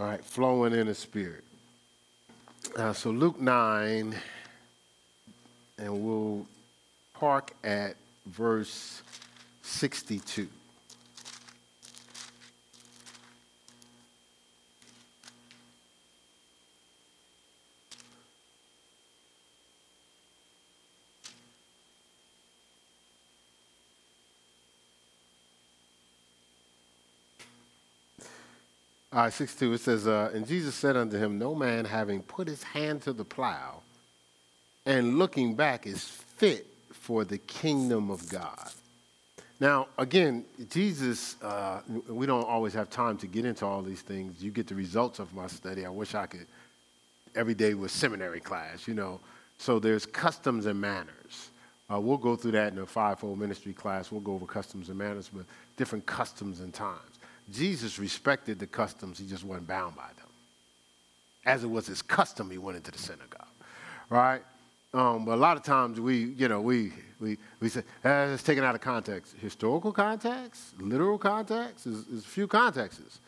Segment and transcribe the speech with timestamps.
[0.00, 1.44] All right, flowing in the Spirit.
[2.74, 4.16] Uh, so Luke 9,
[5.76, 6.46] and we'll
[7.12, 9.02] park at verse
[9.60, 10.48] 62.
[29.12, 32.46] All right, 62, it says, uh, And Jesus said unto him, No man having put
[32.46, 33.82] his hand to the plow
[34.86, 38.70] and looking back is fit for the kingdom of God.
[39.58, 44.42] Now, again, Jesus, uh, we don't always have time to get into all these things.
[44.42, 45.84] You get the results of my study.
[45.84, 46.46] I wish I could.
[47.34, 49.20] Every day was seminary class, you know.
[49.58, 51.50] So there's customs and manners.
[51.92, 54.10] Uh, we'll go through that in the fivefold ministry class.
[54.10, 55.44] We'll go over customs and manners, but
[55.76, 57.09] different customs and times.
[57.52, 60.26] Jesus respected the customs, he just wasn't bound by them.
[61.44, 63.46] As it was his custom, he went into the synagogue,
[64.08, 64.42] right?
[64.92, 68.42] Um, but a lot of times we, you know, we, we, we say, eh, it's
[68.42, 69.36] taken out of context.
[69.38, 73.20] Historical context, literal context, is, is a few contexts.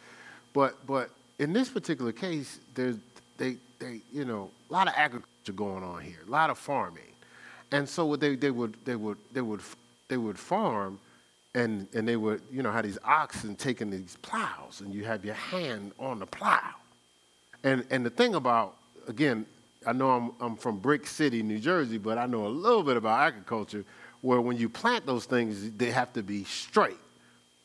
[0.53, 2.97] But, but in this particular case, there's,
[3.39, 7.03] they, they, you know, a lot of agriculture going on here, a lot of farming.
[7.71, 9.61] And so what they, they, would, they, would, they, would,
[10.09, 10.99] they would farm
[11.55, 15.25] and, and they were, you know, have these oxen taking these plows, and you have
[15.25, 16.71] your hand on the plow.
[17.65, 19.47] And, and the thing about, again,
[19.87, 22.97] I know I'm, I'm from Brick City, New Jersey, but I know a little bit
[22.97, 23.85] about agriculture
[24.21, 26.99] where when you plant those things, they have to be straight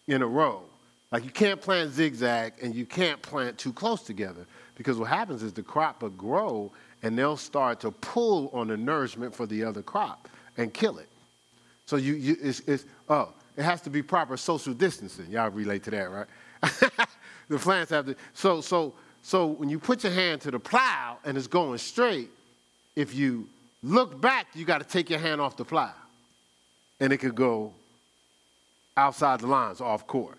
[0.08, 0.64] in a row.
[1.12, 5.44] Like you can't plant zigzag and you can't plant too close together because what happens
[5.44, 6.72] is the crop will grow
[7.04, 10.28] and they'll start to pull on the nourishment for the other crop
[10.58, 11.08] and kill it.
[11.86, 15.32] So you, you it's, it's, oh, it has to be proper social distancing.
[15.32, 16.28] Y'all relate to that, right?
[17.50, 18.16] the plants have to.
[18.34, 22.30] So, so, so when you put your hand to the plow and it's going straight,
[22.96, 23.48] if you
[23.82, 25.94] look back, you got to take your hand off the plow,
[27.00, 27.74] and it could go
[28.96, 30.36] outside the lines, off course.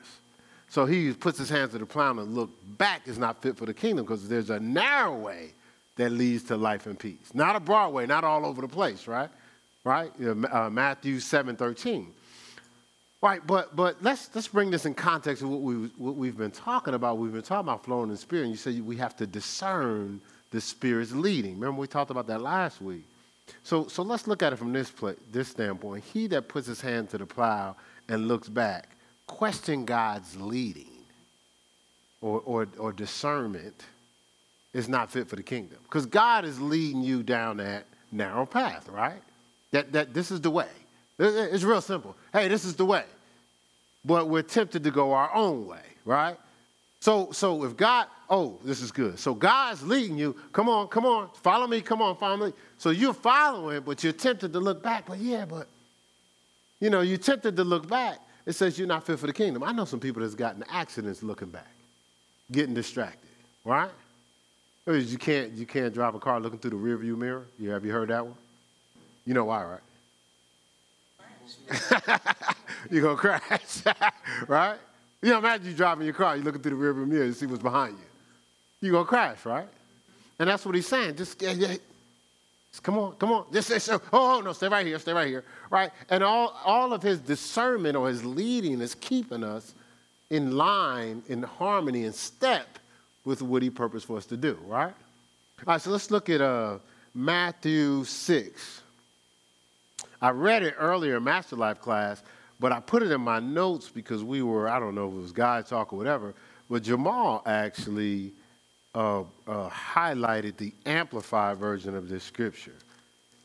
[0.69, 3.66] So he puts his hands to the plow and look back is not fit for
[3.66, 5.53] the kingdom because there's a narrow way
[5.97, 7.32] that leads to life and peace.
[7.34, 9.31] Not a broad way, not all over the place, right?
[9.82, 10.12] Right?
[10.21, 12.12] Uh, Matthew 7 13.
[13.20, 16.52] Right, but but let's let's bring this in context of what we what we've been
[16.52, 17.18] talking about.
[17.18, 20.20] We've been talking about flowing in the spirit, and you said we have to discern
[20.52, 21.54] the spirit's leading.
[21.54, 23.04] Remember we talked about that last week.
[23.64, 24.92] So so let's look at it from this
[25.32, 26.04] this standpoint.
[26.04, 27.74] He that puts his hand to the plow
[28.08, 28.90] and looks back,
[29.26, 31.02] question God's leading
[32.20, 33.84] or or, or discernment
[34.72, 35.78] is not fit for the kingdom.
[35.82, 39.22] Because God is leading you down that narrow path, right?
[39.72, 40.68] That that this is the way.
[41.18, 42.16] It's real simple.
[42.32, 43.04] Hey, this is the way.
[44.04, 46.36] But we're tempted to go our own way, right?
[47.00, 49.18] So, so if God, oh, this is good.
[49.18, 50.34] So God's leading you.
[50.52, 51.80] Come on, come on, follow me.
[51.80, 52.52] Come on, follow me.
[52.76, 55.06] So you're following, but you're tempted to look back.
[55.06, 55.68] But yeah, but
[56.80, 58.18] you know, you're tempted to look back.
[58.46, 59.62] It says you're not fit for the kingdom.
[59.62, 61.70] I know some people that's gotten accidents looking back,
[62.50, 63.30] getting distracted,
[63.64, 63.90] right?
[64.86, 67.46] You can't you can't drive a car looking through the rearview mirror.
[67.58, 68.36] You have you heard that one?
[69.26, 69.80] You know why, right?
[72.91, 73.82] you're going to crash,
[74.48, 74.78] right?
[75.22, 77.47] You know, imagine you driving your car, you're looking through the rearview mirror to see
[77.47, 78.04] what's behind you.
[78.81, 79.66] You're going to crash, right?
[80.38, 81.16] And that's what he's saying.
[81.16, 81.75] Just, yeah, yeah,
[82.70, 83.47] just come on, come on.
[83.53, 85.91] Just, just oh, oh, no, stay right here, stay right here, right?
[86.10, 89.75] And all, all of his discernment or his leading is keeping us
[90.30, 92.78] in line, in harmony, in step
[93.25, 94.94] with what he purposed for us to do, right?
[95.66, 96.78] All right, so let's look at uh,
[97.15, 98.82] Matthew 6.
[100.20, 102.22] I read it earlier in Master Life class,
[102.60, 105.20] but I put it in my notes because we were, I don't know if it
[105.20, 106.34] was guy talk or whatever,
[106.68, 108.32] but Jamal actually
[108.94, 112.74] uh, uh, highlighted the amplified version of this scripture.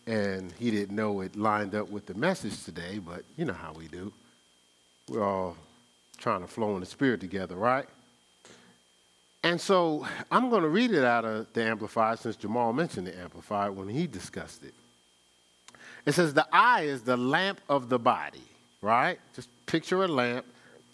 [0.07, 3.71] And he didn't know it lined up with the message today, but you know how
[3.73, 4.11] we do.
[5.07, 5.55] We're all
[6.17, 7.85] trying to flow in the spirit together, right?
[9.43, 13.17] And so I'm going to read it out of the Amplified since Jamal mentioned the
[13.17, 14.73] Amplified when he discussed it.
[16.05, 18.43] It says the eye is the lamp of the body,
[18.81, 19.19] right?
[19.35, 20.45] Just picture a lamp.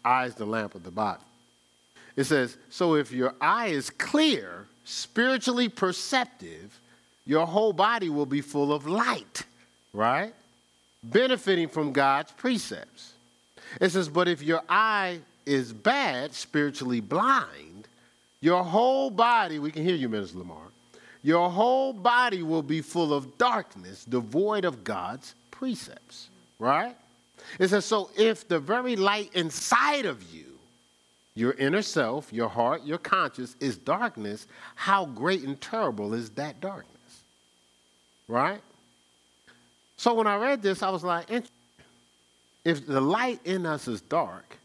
[0.06, 1.24] Eye is the lamp of the body.
[2.16, 6.80] It says, so if your eye is clear, spiritually perceptive,
[7.26, 9.44] your whole body will be full of light,
[9.94, 10.34] right?
[11.04, 13.14] Benefiting from God's precepts.
[13.80, 17.88] It says, but if your eye is bad, spiritually blind,
[18.42, 20.69] your whole body, we can hear you, Minister Lamar,
[21.22, 26.30] your whole body will be full of darkness, devoid of God's precepts,
[26.60, 26.96] right?
[27.60, 30.46] It says, so if the very light inside of you
[31.36, 34.46] your inner self, your heart, your conscience is darkness,
[34.76, 37.24] how great and terrible is that darkness?
[38.28, 38.62] Right?
[39.96, 41.28] So when I read this, I was like,
[42.66, 44.58] if the light in us is dark,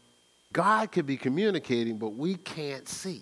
[0.51, 3.21] God could be communicating, but we can't see.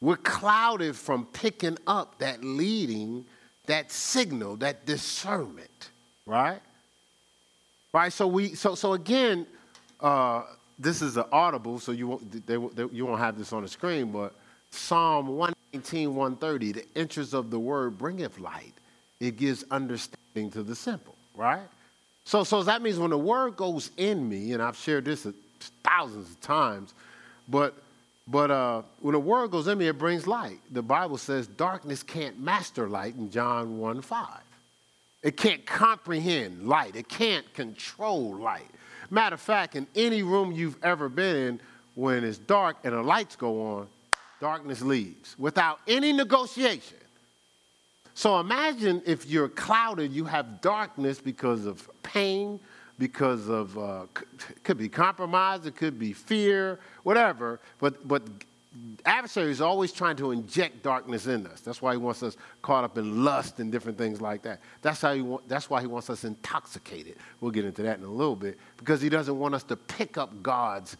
[0.00, 3.24] We're clouded from picking up that leading,
[3.66, 5.90] that signal, that discernment,
[6.26, 6.60] right?
[7.92, 8.12] Right.
[8.12, 8.54] So we.
[8.54, 9.46] So so again,
[10.00, 10.42] uh,
[10.78, 13.68] this is an audible, so you won't they, they, you won't have this on the
[13.68, 14.34] screen, but
[14.70, 18.74] Psalm 119, 130, the interest of the word bringeth light.
[19.20, 21.66] It gives understanding to the simple, right?
[22.24, 25.26] So, so that means when the word goes in me, and I've shared this
[25.82, 26.92] thousands of times,
[27.48, 27.74] but
[28.28, 30.58] but uh, when the word goes in me, it brings light.
[30.72, 34.28] The Bible says darkness can't master light in John 1 5.
[35.22, 36.96] It can't comprehend light.
[36.96, 38.70] It can't control light.
[39.10, 41.60] Matter of fact, in any room you've ever been in,
[41.94, 43.88] when it's dark and the lights go on,
[44.40, 46.98] darkness leaves without any negotiation.
[48.14, 52.60] So imagine if you're clouded, you have darkness because of pain,
[52.98, 54.06] because of uh,
[54.62, 57.60] could be compromise, it could be fear, whatever.
[57.78, 58.22] But but
[59.04, 61.60] adversary is always trying to inject darkness in us.
[61.60, 64.60] That's why he wants us caught up in lust and different things like that.
[64.82, 67.16] That's how he that's why he wants us intoxicated.
[67.40, 70.18] We'll get into that in a little bit because he doesn't want us to pick
[70.18, 70.96] up God's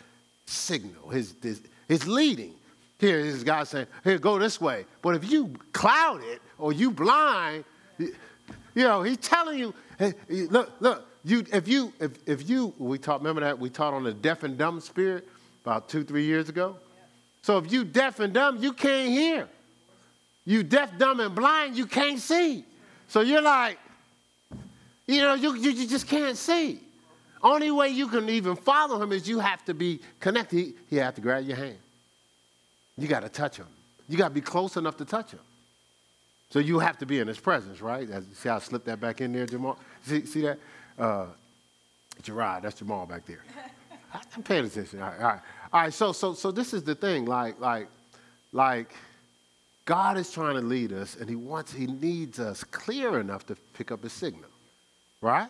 [0.47, 2.55] signal, his his, his leading.
[2.99, 6.91] Here is God saying, "Here, go this way." But if you cloud it or you
[6.91, 7.65] blind,
[7.99, 8.15] you
[8.75, 13.19] know, he's telling you, hey, "Look, look." You, if you, if, if you, we taught,
[13.19, 15.27] remember that we taught on the deaf and dumb spirit
[15.65, 16.77] about two, three years ago?
[17.43, 19.49] So if you deaf and dumb, you can't hear.
[20.45, 22.65] You deaf, dumb, and blind, you can't see.
[23.09, 23.77] So you're like,
[25.09, 26.79] you know, you, you, you just can't see.
[27.43, 30.57] Only way you can even follow him is you have to be connected.
[30.57, 31.79] He, he have to grab your hand.
[32.97, 33.67] You got to touch him.
[34.09, 35.41] You got to be close enough to touch him.
[36.51, 38.09] So you have to be in his presence, right?
[38.35, 39.77] See how I slipped that back in there, Jamal?
[40.03, 40.61] See, see that?
[40.99, 41.27] Uh,
[42.23, 43.43] Gerard, that's Jamal back there.
[44.37, 45.01] I'm paying attention.
[45.01, 45.41] All right, all right.
[45.73, 47.89] All right, so so so this is the thing, like, like,
[48.53, 48.95] like
[49.85, 53.57] God is trying to lead us and He wants, He needs us clear enough to
[53.75, 54.51] pick up His signal.
[55.21, 55.49] Right?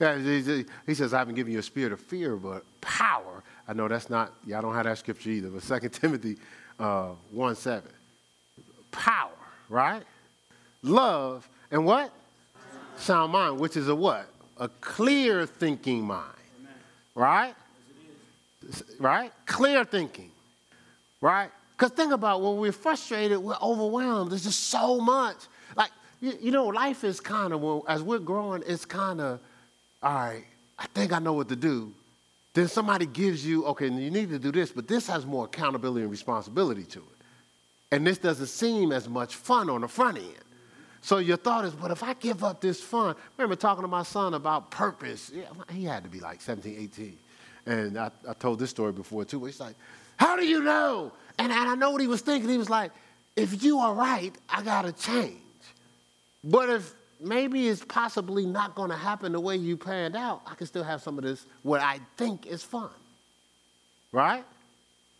[0.00, 3.44] Yeah, he, he says, I haven't given you a spirit of fear, but power.
[3.68, 6.38] I know that's not, yeah, I don't have that scripture either, but 2 Timothy
[6.78, 7.82] uh, 1 7.
[8.90, 9.30] Power,
[9.68, 10.02] right?
[10.82, 12.12] Love, and what?
[12.96, 14.26] Sound mind, which is a what?
[14.60, 16.30] A clear thinking mind.
[17.16, 17.54] Right?
[19.00, 19.32] Right?
[19.46, 20.30] Clear thinking.
[21.20, 21.50] Right?
[21.76, 24.30] Because think about when we're frustrated, we're overwhelmed.
[24.30, 25.36] There's just so much.
[25.76, 25.90] Like,
[26.20, 29.40] you, you know, life is kind of, as we're growing, it's kind of,
[30.02, 30.44] all right,
[30.78, 31.92] I think I know what to do.
[32.52, 36.02] Then somebody gives you, okay, you need to do this, but this has more accountability
[36.02, 37.92] and responsibility to it.
[37.92, 40.26] And this doesn't seem as much fun on the front end.
[41.02, 44.02] So your thought is, but if I give up this fun, remember talking to my
[44.02, 45.30] son about purpose.
[45.34, 47.18] Yeah, he had to be like 17, 18.
[47.66, 49.44] And I, I told this story before too.
[49.44, 49.74] He's like,
[50.16, 51.12] how do you know?
[51.38, 52.50] And, and I know what he was thinking.
[52.50, 52.92] He was like,
[53.36, 55.40] if you are right, I got to change.
[56.44, 60.54] But if maybe it's possibly not going to happen the way you planned out, I
[60.54, 62.90] can still have some of this, what I think is fun.
[64.12, 64.44] Right?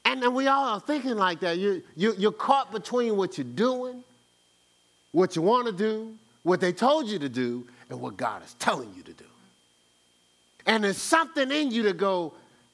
[0.05, 1.59] And then we all are thinking like that.
[1.59, 4.03] You, you, you're caught between what you're doing
[5.13, 8.55] what you want to do, what they told you to do, and what God is
[8.55, 9.25] telling you to do.
[10.67, 12.33] And there's something in you to go,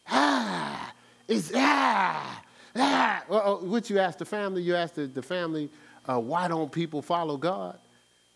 [0.09, 0.93] ah,
[1.28, 2.43] is ah,
[2.76, 3.25] ah.
[3.28, 5.71] Well, what you ask the family, you ask the, the family,
[6.09, 7.78] uh, why don't people follow God?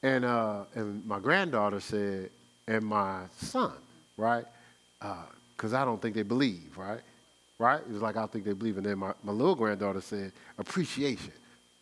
[0.02, 2.30] And, uh, and my granddaughter said,
[2.66, 3.72] and my son,
[4.16, 4.44] right?
[4.98, 7.00] Because uh, I don't think they believe, right?
[7.58, 7.80] Right?
[7.80, 8.78] It was like, I think they believe.
[8.78, 11.32] And then my, my little granddaughter said, appreciation,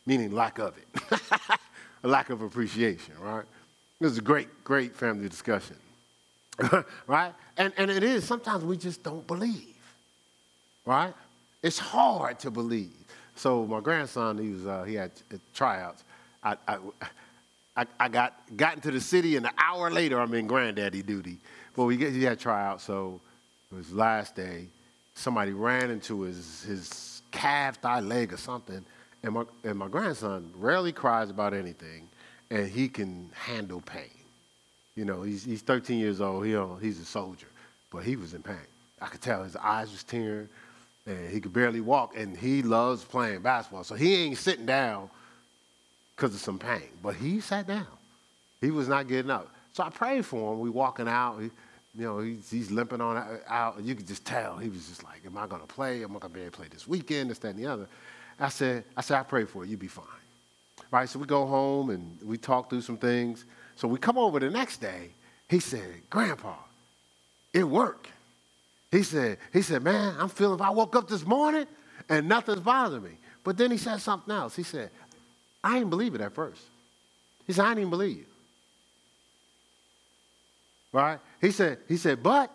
[0.07, 1.21] meaning lack of it.
[2.03, 3.45] a lack of appreciation, right?
[4.01, 5.77] This is a great, great family discussion,
[7.07, 7.33] right?
[7.57, 9.77] And, and it is, sometimes we just don't believe,
[10.87, 11.13] right?
[11.63, 12.93] It's hard to believe.
[13.35, 15.11] So my grandson, he, was, uh, he had
[15.55, 16.05] tryouts.
[16.43, 16.79] I, I,
[17.77, 21.39] I, I, got, got into the city, and an hour later, I'm in granddaddy duty.
[21.75, 23.21] But we get, he had tryouts, so
[23.71, 24.67] it was last day.
[25.15, 28.85] Somebody ran into his, his calf, thigh, leg, or something,
[29.23, 32.09] and my, and my grandson rarely cries about anything,
[32.51, 34.11] and he can handle pain.
[34.95, 36.45] You know, he's, he's 13 years old.
[36.45, 37.47] He, he's a soldier,
[37.91, 38.57] but he was in pain.
[39.01, 40.49] I could tell his eyes was tearing,
[41.07, 43.85] and he could barely walk, and he loves playing basketball.
[43.85, 45.11] So he ain't sitting down
[46.17, 47.87] because of some pain, but he sat down.
[48.61, 49.55] He was not getting up.
[49.73, 50.61] So I prayed for him.
[50.61, 51.39] We walking out.
[51.39, 51.51] He,
[51.97, 53.81] You know, he's, he's limping on out.
[53.81, 54.57] You could just tell.
[54.57, 56.03] He was just like, Am I going to play?
[56.03, 57.31] Am I going to be able to play this weekend?
[57.31, 57.87] This, that, and the other.
[58.39, 59.73] I said, I said, I pray for you.
[59.73, 60.05] You'll be fine.
[60.91, 61.09] Right?
[61.09, 63.45] So we go home and we talk through some things.
[63.77, 65.11] So we come over the next day.
[65.49, 66.55] He said, Grandpa,
[67.53, 68.09] it worked.
[68.91, 71.67] He said, he said, man, I'm feeling if I woke up this morning
[72.09, 73.19] and nothing's bothering me.
[73.45, 74.57] But then he said something else.
[74.57, 74.91] He said,
[75.63, 76.63] I didn't believe it at first.
[77.47, 78.25] He said, I didn't even believe you.
[80.93, 81.19] Right?
[81.41, 82.51] He said, he said, but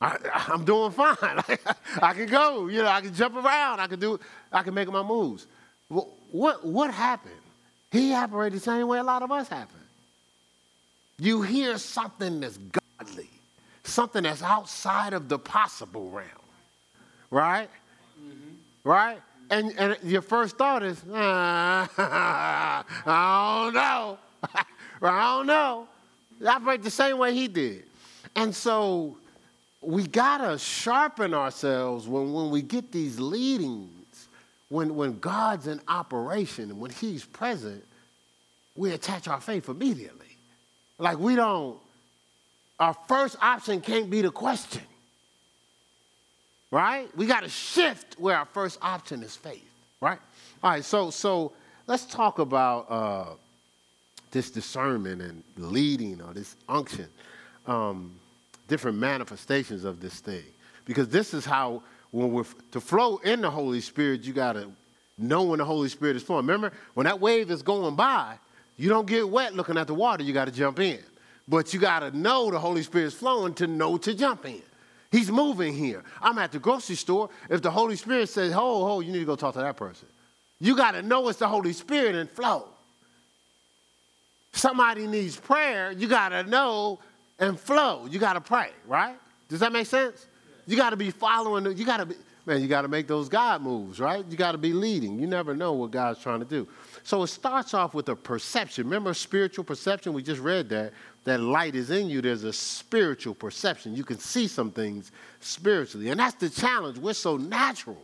[0.00, 0.16] I,
[0.48, 1.16] am doing fine.
[2.02, 4.18] I can go, you know, I can jump around, I can do,
[4.50, 5.46] I can make my moves.
[5.88, 7.34] What, what happened?
[7.90, 9.76] He operated the same way a lot of us happen.
[11.18, 12.56] You hear something that's
[12.98, 13.28] godly,
[13.84, 16.28] something that's outside of the possible realm,
[17.30, 17.68] right?
[18.18, 18.88] Mm-hmm.
[18.88, 19.18] Right?
[19.50, 22.84] And, and your first thought is, uh, I
[23.64, 24.18] don't know.
[25.02, 25.88] I don't know.
[26.46, 27.84] I operate the same way he did.
[28.36, 29.16] And so
[29.82, 34.28] we got to sharpen ourselves when, when we get these leadings,
[34.68, 37.84] when, when God's in operation, when he's present,
[38.76, 40.36] we attach our faith immediately.
[40.98, 41.78] Like we don't,
[42.78, 44.82] our first option can't be the question.
[46.70, 47.08] Right?
[47.16, 49.64] We got to shift where our first option is faith.
[50.00, 50.18] Right?
[50.62, 51.52] All right, so so
[51.86, 53.24] let's talk about uh,
[54.30, 57.08] this discernment and leading or this unction,
[57.66, 58.14] um,
[58.70, 60.44] different manifestations of this thing.
[60.86, 64.70] Because this is how, when we're to flow in the Holy Spirit, you got to
[65.18, 66.46] know when the Holy Spirit is flowing.
[66.46, 68.36] Remember, when that wave is going by,
[68.78, 71.00] you don't get wet looking at the water, you got to jump in.
[71.46, 74.62] But you got to know the Holy Spirit is flowing to know to jump in.
[75.10, 76.04] He's moving here.
[76.22, 77.28] I'm at the grocery store.
[77.50, 80.06] If the Holy Spirit says, ho, ho, you need to go talk to that person.
[80.60, 82.68] You got to know it's the Holy Spirit and flow
[84.52, 86.98] somebody needs prayer, you got to know
[87.40, 88.06] and flow.
[88.08, 89.16] You got to pray, right?
[89.48, 90.26] Does that make sense?
[90.66, 92.14] You got to be following, you got to be,
[92.46, 94.24] man, you got to make those God moves, right?
[94.28, 95.18] You got to be leading.
[95.18, 96.68] You never know what God's trying to do.
[97.02, 98.84] So it starts off with a perception.
[98.84, 100.12] Remember spiritual perception?
[100.12, 100.92] We just read that.
[101.24, 102.20] That light is in you.
[102.20, 103.94] There's a spiritual perception.
[103.94, 106.10] You can see some things spiritually.
[106.10, 106.98] And that's the challenge.
[106.98, 107.98] We're so natural.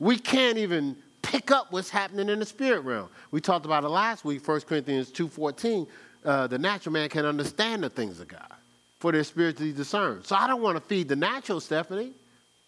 [0.00, 3.08] We can't even pick up what's happening in the spirit realm.
[3.30, 5.86] We talked about it last week, 1 Corinthians 2.14.
[6.26, 8.52] Uh, the natural man can understand the things of God,
[8.98, 10.26] for they're spiritually discerned.
[10.26, 12.12] So I don't want to feed the natural, Stephanie.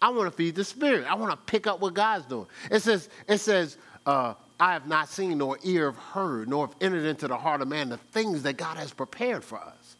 [0.01, 1.05] I want to feed the spirit.
[1.11, 2.47] I want to pick up what God's doing.
[2.71, 6.77] It says, it says, uh, I have not seen nor ear have heard, nor have
[6.81, 9.97] entered into the heart of man the things that God has prepared for us.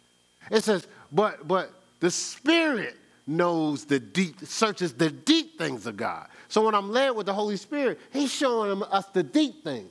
[0.51, 2.97] It says, but but the spirit
[3.27, 6.29] knows the deep, searches the deep things of God.
[6.49, 9.91] So when I'm led with the Holy Spirit, He's showing us the deep things.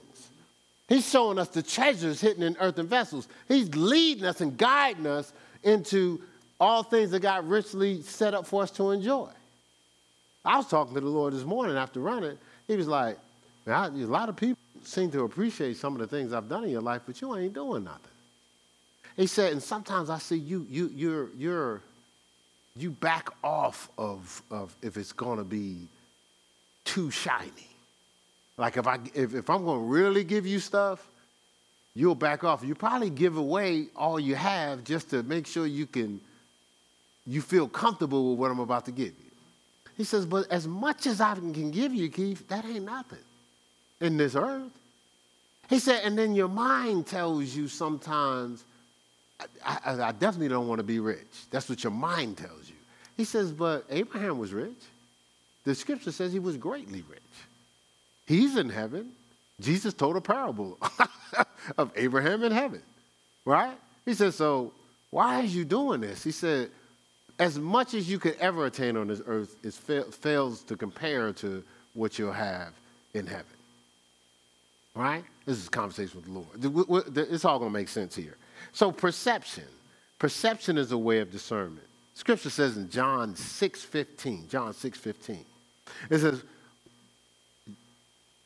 [0.87, 3.27] He's showing us the treasures hidden in earthen vessels.
[3.47, 6.21] He's leading us and guiding us into
[6.59, 9.29] all things that God richly set up for us to enjoy.
[10.45, 12.37] I was talking to the Lord this morning after running.
[12.67, 13.17] He was like,
[13.65, 16.81] a lot of people seem to appreciate some of the things I've done in your
[16.81, 18.11] life, but you ain't doing nothing.
[19.17, 21.81] He said, and sometimes I see you, you, you're, you're,
[22.77, 25.87] you back off of, of if it's going to be
[26.85, 27.66] too shiny.
[28.57, 31.07] Like if I if, if I'm to really give you stuff,
[31.93, 32.63] you'll back off.
[32.63, 36.19] You probably give away all you have just to make sure you can
[37.25, 39.31] you feel comfortable with what I'm about to give you.
[39.97, 43.17] He says, but as much as I can give you, Keith, that ain't nothing
[43.99, 44.71] in this earth.
[45.69, 48.63] He said, and then your mind tells you sometimes,
[49.65, 51.49] I, I, I definitely don't want to be rich.
[51.51, 52.75] That's what your mind tells you.
[53.17, 54.77] He says, but Abraham was rich.
[55.65, 57.19] The scripture says he was greatly rich.
[58.27, 59.11] He's in heaven.
[59.59, 60.77] Jesus told a parable
[61.77, 62.81] of Abraham in heaven,
[63.45, 63.75] right?
[64.05, 64.73] He said, So
[65.09, 66.23] why is you doing this?
[66.23, 66.69] He said,
[67.39, 71.33] As much as you could ever attain on this earth, it fa- fails to compare
[71.33, 72.73] to what you'll have
[73.15, 73.45] in heaven.
[74.93, 75.23] Right?
[75.45, 77.29] This is a conversation with the Lord.
[77.31, 78.37] It's all going to make sense here.
[78.73, 79.65] So, perception.
[80.19, 81.85] Perception is a way of discernment.
[82.13, 85.45] Scripture says in John 6 15, John 6 15,
[86.09, 86.43] it says,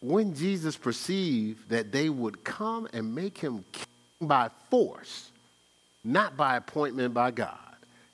[0.02, 3.86] when Jesus perceived that they would come and make him king
[4.20, 5.32] by force,
[6.04, 7.58] not by appointment by God,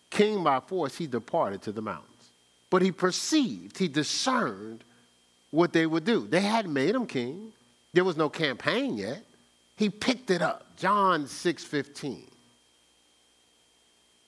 [0.10, 2.12] king by force, he departed to the mountains.
[2.70, 4.84] But he perceived, he discerned
[5.51, 6.27] what they would do.
[6.27, 7.53] They hadn't made him king.
[7.94, 9.24] There was no campaign yet.
[9.77, 10.65] He picked it up.
[10.75, 12.27] John 6 15.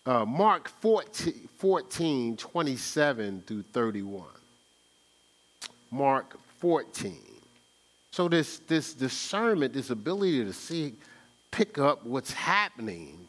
[0.05, 4.23] Uh, Mark 14, 14, 27 through 31.
[5.91, 7.28] Mark 14.
[8.11, 10.95] So this, this discernment, this ability to see,
[11.51, 13.27] pick up what's happening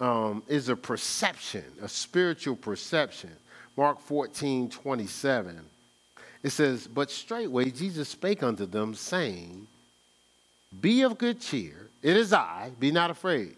[0.00, 3.30] um, is a perception, a spiritual perception.
[3.76, 5.60] Mark 14, 27.
[6.42, 9.66] It says, But straightway Jesus spake unto them, saying,
[10.80, 11.88] Be of good cheer.
[12.02, 13.54] It is I, be not afraid.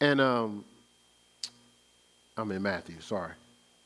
[0.00, 0.64] And um,
[2.36, 3.32] I'm in Matthew, sorry.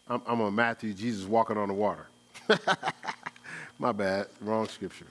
[0.09, 2.07] I'm, I'm on Matthew, Jesus walking on the water.
[3.79, 5.07] My bad, wrong scripture.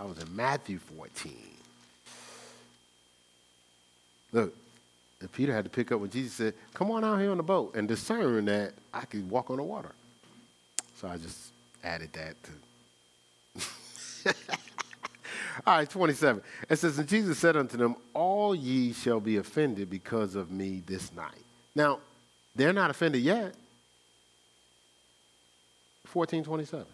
[0.00, 1.36] I was in Matthew 14.
[4.32, 4.54] Look,
[5.32, 7.74] Peter had to pick up when Jesus said, Come on out here on the boat
[7.74, 9.92] and discern that I could walk on the water.
[10.96, 11.52] So I just
[11.84, 12.34] added that
[14.24, 14.34] to.
[15.66, 16.42] All right, 27.
[16.70, 20.82] It says, And Jesus said unto them, All ye shall be offended because of me
[20.86, 21.44] this night.
[21.74, 21.98] Now,
[22.56, 23.54] they're not offended yet.
[26.10, 26.86] 1427,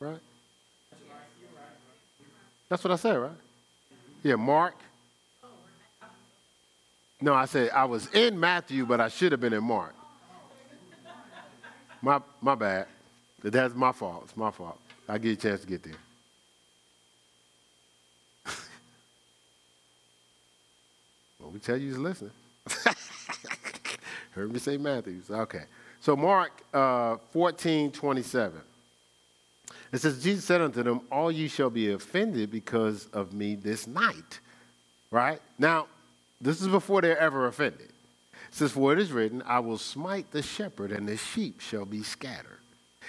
[0.00, 0.18] right?
[2.72, 3.30] That's what I said, right?
[4.22, 4.74] Yeah, Mark
[7.20, 9.94] no, I said I was in Matthew, but I should have been in Mark.
[12.00, 12.86] My, my bad.
[13.44, 14.22] That's my fault.
[14.24, 14.80] It's my fault.
[15.06, 15.92] I get a chance to get there.
[21.38, 22.30] well, we tell you to listen.
[24.30, 25.30] Heard me say Matthews.
[25.30, 25.64] Okay.
[26.00, 28.62] So Mark uh, 14, 27.
[29.92, 33.86] It says, Jesus said unto them, All ye shall be offended because of me this
[33.86, 34.40] night.
[35.10, 35.40] Right?
[35.58, 35.86] Now,
[36.40, 37.90] this is before they're ever offended.
[37.90, 41.84] It says, For it is written, I will smite the shepherd, and the sheep shall
[41.84, 42.58] be scattered.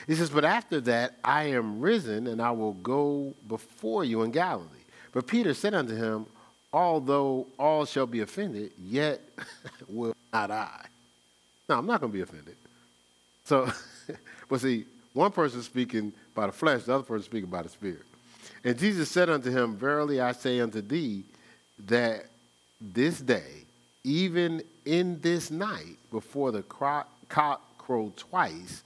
[0.08, 4.32] He says, But after that I am risen, and I will go before you in
[4.32, 4.68] Galilee.
[5.14, 6.26] But Peter said unto him,
[6.74, 9.22] Although all shall be offended, yet
[9.88, 10.86] will not I.
[11.70, 12.56] Now, I'm not going to be offended.
[13.46, 13.72] So,
[14.50, 18.04] but see, one person speaking by the flesh, the other person speaking by the spirit.
[18.64, 21.24] And Jesus said unto him, Verily I say unto thee,
[21.88, 22.26] that
[22.80, 23.66] this day,
[24.04, 28.84] even in this night, before the cock crow twice,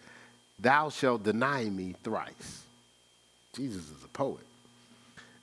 [0.60, 2.63] thou shalt deny me thrice.
[3.53, 4.46] Jesus is a poet.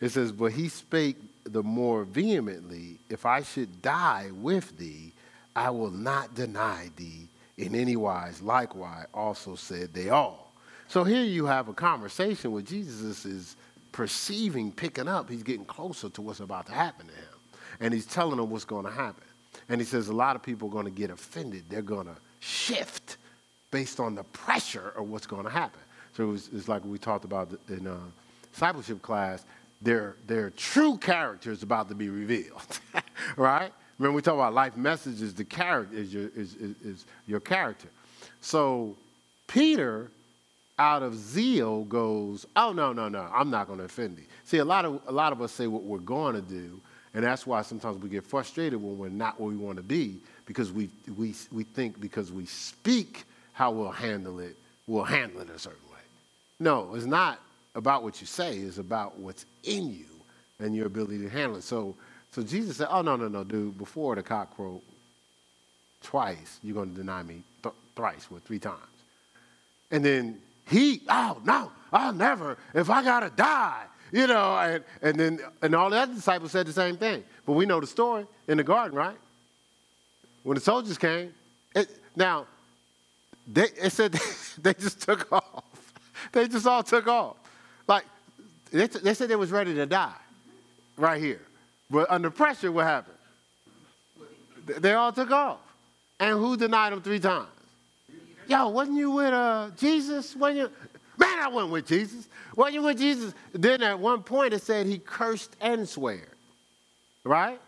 [0.00, 5.13] It says, But he spake the more vehemently, If I should die with thee,
[5.54, 8.43] I will not deny thee in any wise.
[8.43, 10.44] Likewise, also said they all.
[10.88, 13.56] So here you have a conversation where Jesus is
[13.92, 17.34] perceiving, picking up, he's getting closer to what's about to happen to him
[17.80, 19.25] and he's telling them what's going to happen.
[19.68, 21.64] And he says a lot of people are going to get offended.
[21.68, 23.16] They're going to shift
[23.70, 25.80] based on the pressure of what's going to happen.
[26.16, 27.97] So it was, it's like we talked about in uh,
[28.52, 29.44] discipleship class.
[29.82, 32.80] Their, their true character is about to be revealed,
[33.36, 33.73] right?
[33.99, 37.88] Remember, we talk about life messages, the character is your, is, is, is your character.
[38.40, 38.97] So
[39.47, 40.10] Peter,
[40.78, 43.28] out of zeal, goes, "Oh no, no, no!
[43.32, 45.67] I'm not going to offend thee." See, a lot of a lot of us say
[45.67, 46.80] what we're going to do,
[47.15, 50.21] and that's why sometimes we get frustrated when we're not where we want to be
[50.47, 54.56] because we, we, we think because we speak how we'll handle it,
[54.87, 56.00] we'll handle it a certain way.
[56.58, 57.39] No, it's not
[57.75, 60.06] about what you say, it's about what's in you
[60.58, 61.63] and your ability to handle it.
[61.63, 61.95] So,
[62.30, 64.82] so Jesus said, Oh, no, no, no, dude, before the cock crow
[66.02, 68.78] twice, you're going to deny me th- thrice, or three times.
[69.91, 74.85] And then he, oh, no, I'll never, if I got to die, you know, and,
[75.03, 77.25] and then and all the other disciples said the same thing.
[77.47, 79.17] But we know the story in the garden, right?
[80.45, 81.35] When the soldiers came,
[81.75, 82.47] it, now
[83.47, 84.13] they it said
[84.63, 85.65] they just took off.
[86.33, 87.37] They just all took off.
[87.89, 88.05] Like
[88.71, 90.15] they, they said they was ready to die,
[90.97, 91.41] right here.
[91.91, 93.19] But under pressure, what happened?
[94.79, 95.59] They all took off.
[96.21, 97.49] And who denied them three times?
[98.47, 100.37] Yo, wasn't you with uh, Jesus?
[100.37, 100.71] When you
[101.17, 102.28] Man, I went with Jesus.
[102.57, 103.35] Well, you with Jesus.
[103.52, 106.26] Then at one point it said he cursed and swear.
[107.25, 107.61] Right?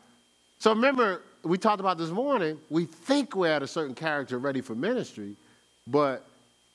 [0.59, 4.61] So remember, we talked about this morning, we think we're at a certain character ready
[4.61, 5.37] for ministry,
[5.87, 6.27] but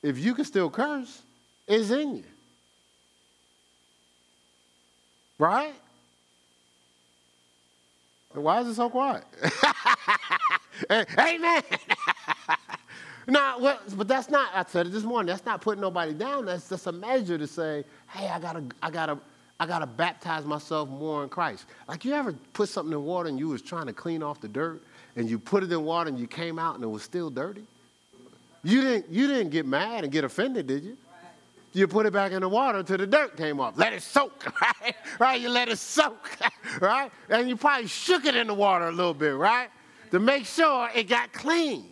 [0.02, 1.22] if you can still curse,
[1.68, 2.24] it's in you.
[5.38, 5.74] Right?
[8.32, 9.24] Why is it so quiet?
[10.90, 11.62] Amen.
[13.26, 16.44] No, well, but that's not, I said it this morning, that's not putting nobody down.
[16.46, 19.18] That's just a measure to say, hey, I gotta, I gotta,
[19.60, 21.66] I gotta baptize myself more in Christ.
[21.86, 24.48] Like you ever put something in water and you was trying to clean off the
[24.48, 24.82] dirt
[25.14, 27.64] and you put it in water and you came out and it was still dirty?
[28.64, 30.96] You didn't, you didn't get mad and get offended, did you?
[31.74, 33.78] You put it back in the water until the dirt came off.
[33.78, 34.94] Let it soak, right?
[35.18, 35.40] Right?
[35.40, 36.28] You let it soak,
[36.80, 37.10] right?
[37.30, 39.68] And you probably shook it in the water a little bit, right?
[40.10, 41.91] To make sure it got clean.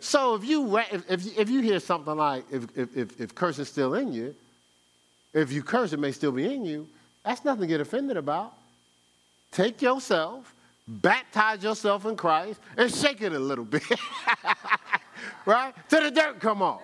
[0.00, 3.94] So if you, if, if, you hear something like, if, if, if, curse is still
[3.94, 4.34] in you,
[5.32, 6.86] if you curse, it may still be in you,
[7.24, 8.52] that's nothing to get offended about.
[9.50, 10.54] Take yourself,
[10.86, 13.82] baptize yourself in Christ, and shake it a little bit.
[15.46, 15.74] right?
[15.88, 16.82] Till the dirt come off.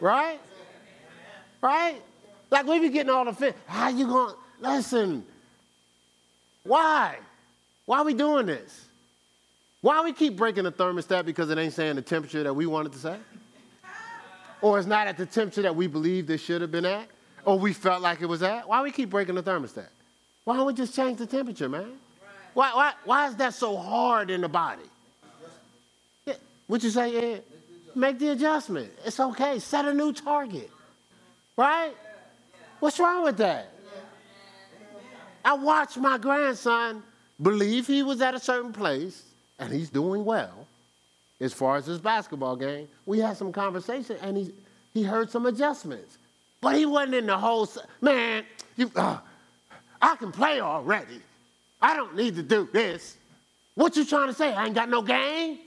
[0.00, 0.38] Right?
[1.60, 2.00] Right?
[2.50, 3.56] Like we be getting all fit.
[3.66, 4.34] How you going?
[4.60, 5.24] Listen.
[6.64, 7.16] Why?
[7.86, 8.87] Why are we doing this?
[9.80, 12.92] Why we keep breaking the thermostat because it ain't saying the temperature that we wanted
[12.92, 13.16] to say?
[14.60, 17.06] Or it's not at the temperature that we believed it should have been at?
[17.44, 18.68] Or we felt like it was at?
[18.68, 19.86] Why we keep breaking the thermostat?
[20.44, 21.92] Why don't we just change the temperature, man?
[22.54, 24.82] Why, why, why is that so hard in the body?
[26.26, 26.34] Yeah.
[26.66, 27.44] What you say, Ed?
[27.94, 28.90] Make the adjustment.
[29.04, 29.60] It's okay.
[29.60, 30.70] Set a new target.
[31.56, 31.92] Right?
[32.80, 33.72] What's wrong with that?
[35.44, 37.02] I watched my grandson
[37.40, 39.27] believe he was at a certain place
[39.58, 40.66] and he's doing well
[41.40, 42.88] as far as his basketball game.
[43.06, 44.52] We had some conversation and he,
[44.94, 46.18] he heard some adjustments.
[46.60, 47.68] But he wasn't in the whole,
[48.00, 48.44] man,
[48.76, 49.18] you, uh,
[50.02, 51.20] I can play already.
[51.80, 53.16] I don't need to do this.
[53.74, 54.52] What you trying to say?
[54.52, 55.58] I ain't got no game?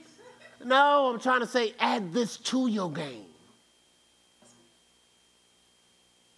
[0.64, 3.24] No, I'm trying to say add this to your game.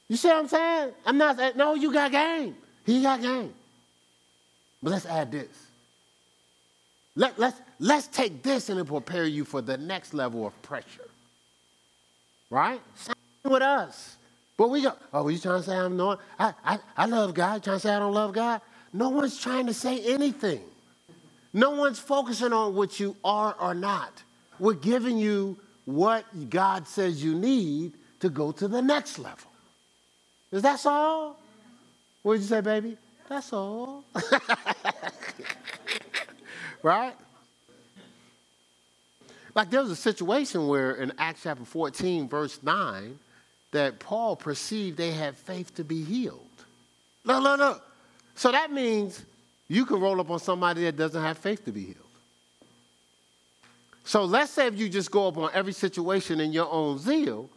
[0.09, 0.93] You see what I'm saying?
[1.05, 2.55] I'm not saying, no, you got game.
[2.87, 3.53] He got game.
[4.83, 5.63] But let's add this.
[7.16, 11.09] Let, let's, let's take this and prepare you for the next level of pressure.
[12.50, 12.81] Right?
[12.94, 14.16] Same with us.
[14.57, 16.20] But we go, oh, you trying to say I'm not?
[16.38, 17.55] I, I, I love God.
[17.55, 18.61] You trying to say I don't love God?
[18.92, 20.61] No one's trying to say anything.
[21.53, 24.22] No one's focusing on what you are or not.
[24.59, 29.50] We're giving you what God says you need to go to the next level.
[30.50, 31.38] Is that all?
[32.22, 32.96] What did you say, baby?
[33.29, 34.05] That's all.
[36.85, 37.14] right?
[39.55, 43.18] Like there was a situation where in Acts chapter 14, verse 9,
[43.73, 46.40] that Paul perceived they had faith to be healed.
[47.25, 47.79] No, no, no.
[48.37, 49.25] So that means
[49.66, 51.97] you can roll up on somebody that doesn't have faith to be healed.
[54.05, 57.49] So let's say if you just go up on every situation in your own zeal,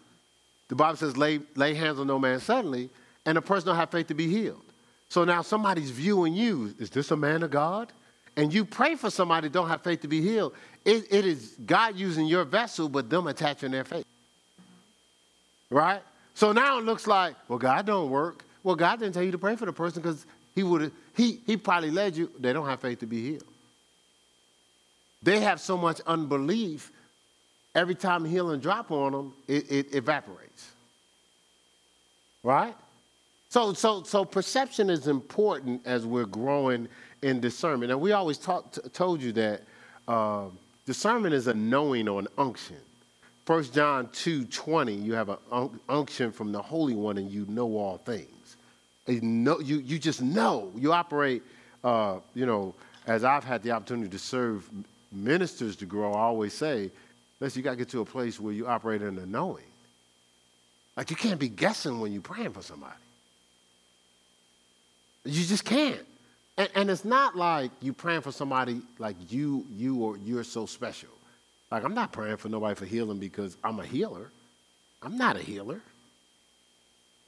[0.70, 2.90] the Bible says, lay, lay hands on no man suddenly,
[3.26, 4.64] and the person don't have faith to be healed.
[5.10, 6.74] So now somebody's viewing you.
[6.80, 7.92] Is this a man of God?
[8.38, 10.54] And you pray for somebody don't have faith to be healed.
[10.86, 14.06] It, it is God using your vessel, but them attaching their faith.
[15.72, 16.02] Right?
[16.36, 18.46] So now it looks like, well, God don't work.
[18.64, 21.58] Well, God didn't tell you to pray for the person because he would he he
[21.58, 22.32] probably led you.
[22.40, 23.44] They don't have faith to be healed.
[25.24, 26.92] They have so much unbelief.
[27.74, 30.72] Every time healing drop on them, it, it evaporates.
[32.44, 32.76] Right?
[33.50, 36.88] So, so, so perception is important as we're growing
[37.22, 37.92] in discernment.
[37.92, 39.62] And we always talk, t- told you that
[40.08, 40.46] uh,
[40.86, 42.78] discernment is a knowing or an unction.
[43.46, 47.78] 1 John 2 20, you have an unction from the Holy One and you know
[47.78, 48.58] all things.
[49.08, 50.72] You, know, you, you just know.
[50.76, 51.44] You operate,
[51.84, 52.76] uh, you know,
[53.06, 54.70] as I've had the opportunity to serve
[55.14, 56.92] ministers to grow, I always say,
[57.40, 59.64] listen, you got to get to a place where you operate in the knowing.
[60.98, 62.96] Like you can't be guessing when you're praying for somebody.
[65.24, 66.07] You just can't.
[66.58, 70.66] And, and it's not like you praying for somebody like you, you or you're so
[70.66, 71.10] special.
[71.72, 74.32] Like, I'm not praying for nobody for healing because I'm a healer.
[75.04, 75.82] I'm not a healer.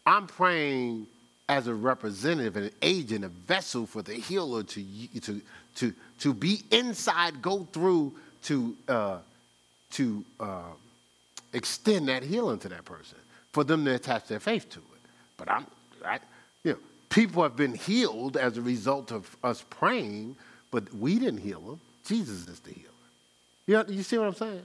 [0.05, 1.07] I'm praying
[1.49, 4.83] as a representative, an agent, a vessel for the healer to,
[5.21, 5.41] to,
[5.75, 8.13] to, to be inside, go through,
[8.43, 9.17] to, uh,
[9.91, 10.61] to uh,
[11.53, 13.17] extend that healing to that person,
[13.51, 15.01] for them to attach their faith to it.
[15.37, 15.65] But I'm,
[16.05, 16.19] I,
[16.63, 16.79] you know,
[17.09, 20.35] people have been healed as a result of us praying,
[20.71, 21.81] but we didn't heal them.
[22.05, 22.89] Jesus is the healer.
[23.67, 24.61] You, know, you see what I'm saying?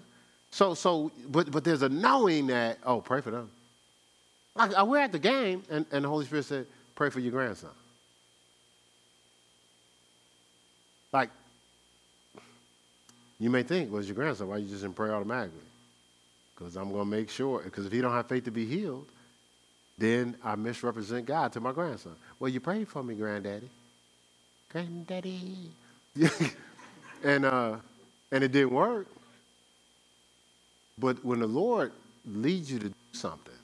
[0.51, 3.51] So, so, but, but there's a knowing that, oh, pray for them.
[4.55, 7.33] Like, uh, we're at the game, and, and the Holy Spirit said, pray for your
[7.33, 7.71] grandson.
[11.13, 11.31] Like,
[13.41, 14.49] you may think, well, it's your grandson.
[14.49, 15.61] Why you just didn't pray automatically?
[16.55, 19.07] Because I'm going to make sure, because if he don't have faith to be healed,
[19.99, 22.17] then I misrepresent God to my grandson.
[22.39, 23.71] Well, you prayed for me, granddaddy.
[24.71, 25.71] Granddaddy.
[27.25, 27.77] and, uh,
[28.33, 29.07] and it didn't work.
[30.99, 31.93] But when the Lord
[32.27, 33.55] leads you to do something,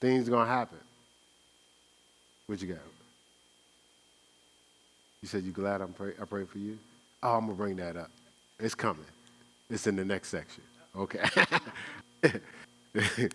[0.00, 0.78] things are going to happen.
[2.46, 2.78] What you got?
[5.22, 6.78] You said you glad I'm pray, I prayed for you?
[7.22, 8.10] Oh, I'm going to bring that up.
[8.60, 9.04] It's coming.
[9.70, 10.62] It's in the next section.
[10.96, 11.24] Okay.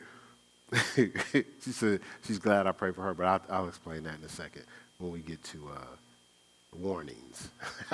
[0.95, 4.29] she said she's glad I prayed for her, but I'll, I'll, explain that in a
[4.29, 4.63] second
[4.97, 7.49] when we get to uh, warnings.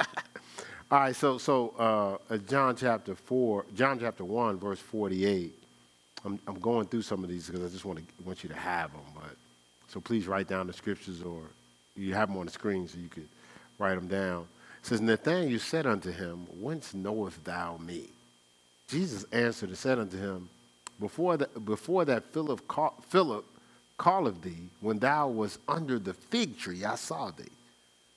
[0.92, 5.56] All right, so so uh, John chapter four, John chapter one, verse forty-eight.
[6.26, 8.56] I'm I'm going through some of these because I just want to want you to
[8.56, 9.02] have them.
[9.14, 9.36] But
[9.88, 11.42] so please write down the scriptures, or
[11.96, 13.28] you have them on the screen so you could
[13.78, 14.48] write them down.
[14.82, 18.10] It says, Nathanael said unto him, Whence knowest thou me?
[18.88, 20.50] Jesus answered and said unto him,
[21.00, 23.46] Before that, before that Philip, call, Philip
[24.00, 27.46] calleth thee, when thou was under the fig tree, I saw thee.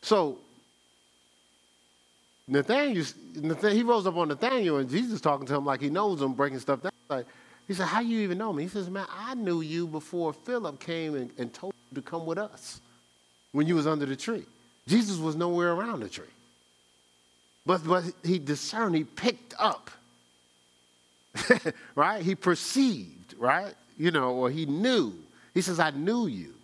[0.00, 0.38] So
[2.48, 3.04] Nathaniel,
[3.70, 6.58] he rose up on Nathaniel, and Jesus talking to him like he knows him, breaking
[6.58, 6.92] stuff down.
[7.08, 7.26] Like,
[7.68, 8.64] he said, How you even know me?
[8.64, 12.26] He says, Man, I knew you before Philip came and, and told you to come
[12.26, 12.80] with us
[13.52, 14.44] when you was under the tree.
[14.86, 16.24] Jesus was nowhere around the tree.
[17.64, 19.90] But, but he discerned, he picked up,
[21.94, 22.22] right?
[22.22, 23.74] He perceived, right?
[23.96, 25.14] You know, or he knew.
[25.54, 26.54] He says, I knew you.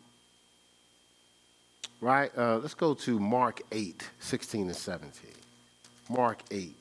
[2.01, 2.31] Right?
[2.37, 5.31] Uh, let's go to Mark 8, 16 and 17.
[6.09, 6.75] Mark 8.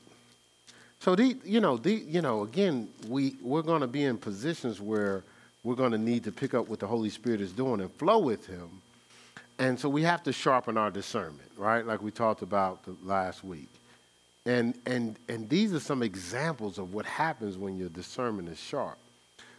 [1.00, 4.80] So, the, you know, the, you know, again, we, we're going to be in positions
[4.80, 5.22] where
[5.64, 8.18] we're going to need to pick up what the Holy Spirit is doing and flow
[8.18, 8.68] with Him.
[9.58, 11.84] And so we have to sharpen our discernment, right?
[11.84, 13.68] Like we talked about the last week.
[14.46, 18.98] And, and, and these are some examples of what happens when your discernment is sharp.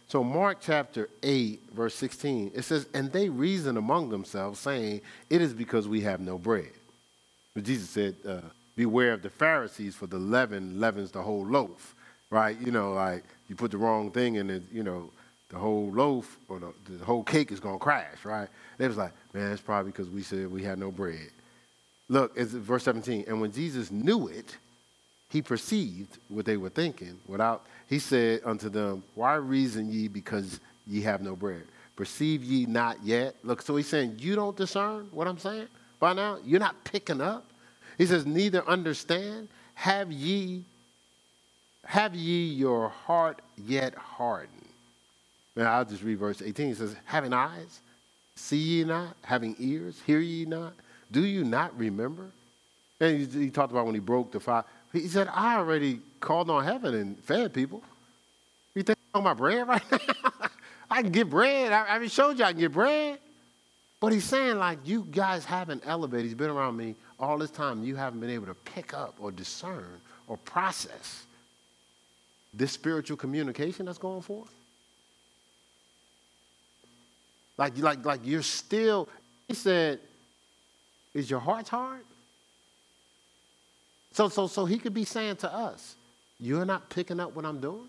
[0.08, 5.40] So, Mark chapter 8, verse 16, it says, And they reason among themselves, saying, It
[5.40, 6.72] is because we have no bread.
[7.54, 8.40] But Jesus said, uh,
[8.74, 11.94] Beware of the Pharisees, for the leaven leavens the whole loaf,
[12.30, 12.56] right?
[12.60, 15.10] You know, like you put the wrong thing in it, you know,
[15.50, 18.48] the whole loaf or the, the whole cake is going to crash, right?
[18.78, 21.28] They was like, man, it's probably because we said we had no bread.
[22.08, 23.24] Look, it's verse 17.
[23.28, 24.56] And when Jesus knew it,
[25.30, 27.18] he perceived what they were thinking.
[27.26, 31.62] Without, he said unto them, Why reason ye because ye have no bread?
[31.96, 33.36] Perceive ye not yet?
[33.44, 35.68] Look, so he's saying, You don't discern what I'm saying
[36.00, 36.38] by now?
[36.44, 37.46] You're not picking up?
[37.96, 40.64] He says, Neither understand, have ye,
[41.84, 44.50] have ye your heart yet hardened.
[45.54, 46.68] Now I'll just read verse 18.
[46.68, 47.80] He says, Having eyes,
[48.34, 50.72] see ye not, having ears, hear ye not,
[51.12, 52.30] do you not remember?
[53.00, 54.64] And he, he talked about when he broke the fire.
[54.92, 57.82] He said, I already called on heaven and fed people.
[58.74, 59.98] You think I'm talking bread right now?
[60.90, 61.72] I can get bread.
[61.72, 63.18] I, I already showed you I can get bread.
[64.00, 66.24] But he's saying, like, you guys haven't elevated.
[66.24, 67.84] He's been around me all this time.
[67.84, 71.24] You haven't been able to pick up or discern or process
[72.52, 74.52] this spiritual communication that's going forth.
[77.56, 79.08] Like, like, like you're still,
[79.46, 80.00] he said,
[81.12, 82.00] is your heart hard?
[84.20, 85.96] So, so, so he could be saying to us,
[86.38, 87.88] you're not picking up what I'm doing?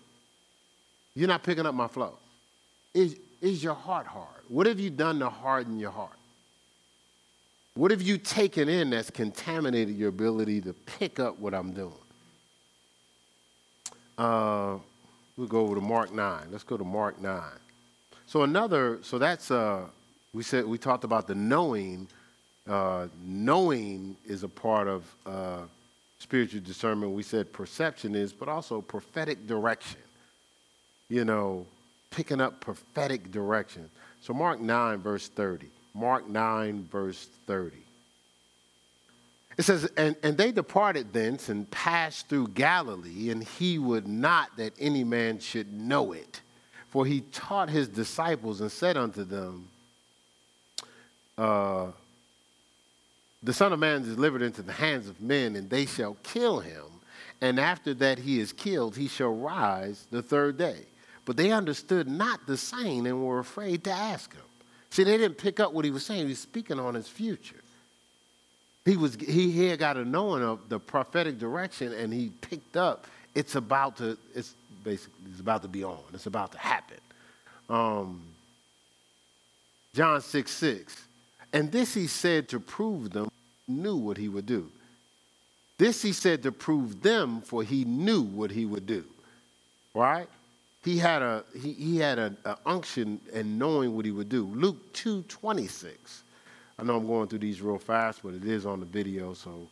[1.14, 2.14] You're not picking up my flow.
[2.94, 4.40] Is, is your heart hard?
[4.48, 6.16] What have you done to harden your heart?
[7.74, 11.92] What have you taken in that's contaminated your ability to pick up what I'm doing?
[14.16, 14.78] Uh,
[15.36, 16.46] we'll go over to Mark 9.
[16.50, 17.42] Let's go to Mark 9.
[18.24, 19.82] So another, so that's, uh,
[20.32, 22.08] we said, we talked about the knowing.
[22.66, 25.64] Uh, knowing is a part of uh,
[26.22, 27.12] spiritual discernment.
[27.12, 30.00] We said perception is, but also prophetic direction.
[31.08, 31.66] You know,
[32.10, 33.90] picking up prophetic direction.
[34.20, 35.68] So Mark 9, verse 30.
[35.94, 37.76] Mark 9, verse 30.
[39.58, 44.56] It says, and, and they departed thence and passed through Galilee, and he would not
[44.56, 46.40] that any man should know it.
[46.88, 49.68] For he taught his disciples and said unto them,
[51.36, 51.88] uh,
[53.42, 56.60] The Son of Man is delivered into the hands of men, and they shall kill
[56.60, 56.84] him.
[57.40, 60.86] And after that he is killed, he shall rise the third day.
[61.24, 64.42] But they understood not the saying and were afraid to ask him.
[64.90, 66.22] See, they didn't pick up what he was saying.
[66.22, 67.56] He was speaking on his future.
[68.84, 73.06] He, was, he, had got a knowing of the prophetic direction, and he picked up
[73.34, 75.98] it's about to, it's basically, it's about to be on.
[76.12, 76.98] It's about to happen.
[77.68, 78.22] Um,
[79.94, 81.04] John 6, 6.
[81.52, 83.30] And this he said to prove them,
[83.68, 84.70] knew what he would do.
[85.78, 89.04] This he said to prove them, for he knew what he would do.
[89.94, 90.28] Right?
[90.84, 94.44] he had a he, he had an unction and knowing what he would do.
[94.46, 96.24] Luke two twenty six.
[96.78, 99.68] I know I'm going through these real fast, but it is on the video, so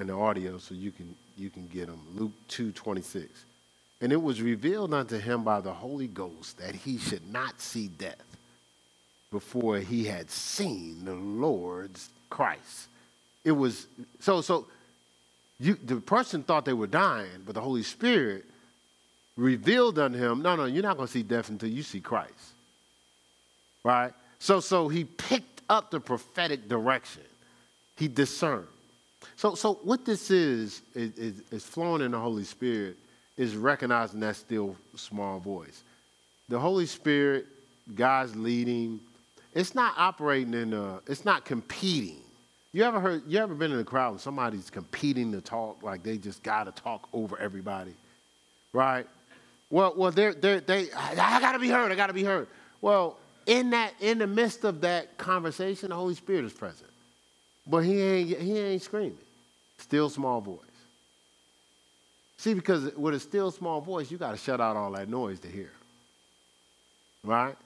[0.00, 2.00] in the audio, so you can you can get them.
[2.14, 3.44] Luke two twenty six.
[4.00, 7.86] And it was revealed unto him by the Holy Ghost that he should not see
[7.86, 8.16] death
[9.30, 12.88] before he had seen the Lord's Christ.
[13.44, 13.86] It was
[14.20, 14.66] so so
[15.58, 18.44] you the person thought they were dying, but the Holy Spirit
[19.36, 22.52] revealed unto him, no, no, you're not going to see death until you see Christ.
[23.84, 24.12] Right?
[24.38, 27.22] So, so he picked up the prophetic direction.
[27.96, 28.66] He discerned.
[29.36, 32.96] So, so what this is, is, is, is flowing in the Holy Spirit,
[33.36, 35.82] is recognizing that still small voice.
[36.48, 37.46] The Holy Spirit,
[37.94, 39.00] God's leading,
[39.54, 42.20] it's not operating in a, it's not competing.
[42.72, 43.22] You ever heard?
[43.26, 46.64] You ever been in a crowd and somebody's competing to talk, like they just got
[46.64, 47.94] to talk over everybody,
[48.72, 49.06] right?
[49.68, 51.92] Well, well, they're, they're, they, I got to be heard.
[51.92, 52.46] I got to be heard.
[52.80, 56.90] Well, in that, in the midst of that conversation, the Holy Spirit is present,
[57.66, 59.18] but he ain't, he ain't screaming.
[59.78, 60.58] Still small voice.
[62.38, 65.40] See, because with a still small voice, you got to shut out all that noise
[65.40, 65.70] to hear.
[67.24, 67.56] Right?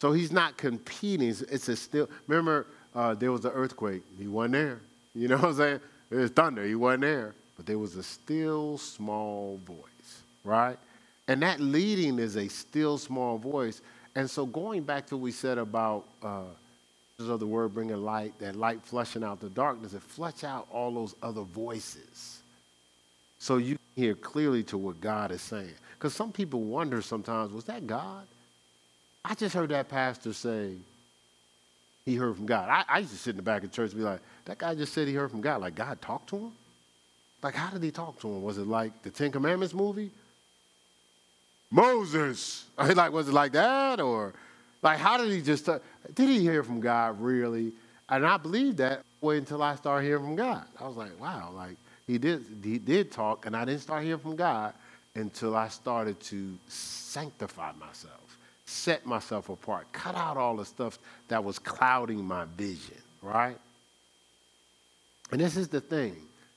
[0.00, 1.28] So he's not competing.
[1.28, 2.08] It's a still.
[2.26, 4.02] Remember, uh, there was an earthquake.
[4.18, 4.80] He wasn't there.
[5.14, 5.80] You know what I'm saying?
[6.10, 6.62] There was thunder.
[6.66, 7.34] He wasn't there.
[7.56, 10.22] But there was a still small voice.
[10.44, 10.76] Right?
[11.26, 13.80] And that leading is a still small voice.
[14.14, 16.42] And so going back to what we said about uh,
[17.16, 21.14] the word bringing light, that light flushing out the darkness, it flush out all those
[21.22, 22.40] other voices.
[23.38, 25.72] So you hear clearly to what God is saying.
[25.94, 28.26] Because some people wonder sometimes, was that God?
[29.24, 30.74] I just heard that pastor say
[32.06, 32.68] he heard from God.
[32.70, 34.74] I, I used to sit in the back of church and be like, that guy
[34.74, 35.60] just said he heard from God.
[35.60, 36.52] Like God talked to him?
[37.42, 38.42] Like how did he talk to him?
[38.42, 40.10] Was it like the Ten Commandments movie?
[41.70, 42.64] Moses.
[42.78, 44.00] Like, was it like that?
[44.00, 44.34] Or
[44.82, 45.78] like how did he just uh,
[46.14, 47.72] did he hear from God really?
[48.08, 50.64] And I believed that way until I started hearing from God.
[50.78, 54.20] I was like, wow, like he did he did talk, and I didn't start hearing
[54.20, 54.74] from God
[55.14, 58.25] until I started to sanctify myself,
[58.66, 60.98] set myself apart, cut out all the stuff
[61.28, 63.56] that was clouding my vision, right?
[65.32, 66.16] And this is the thing.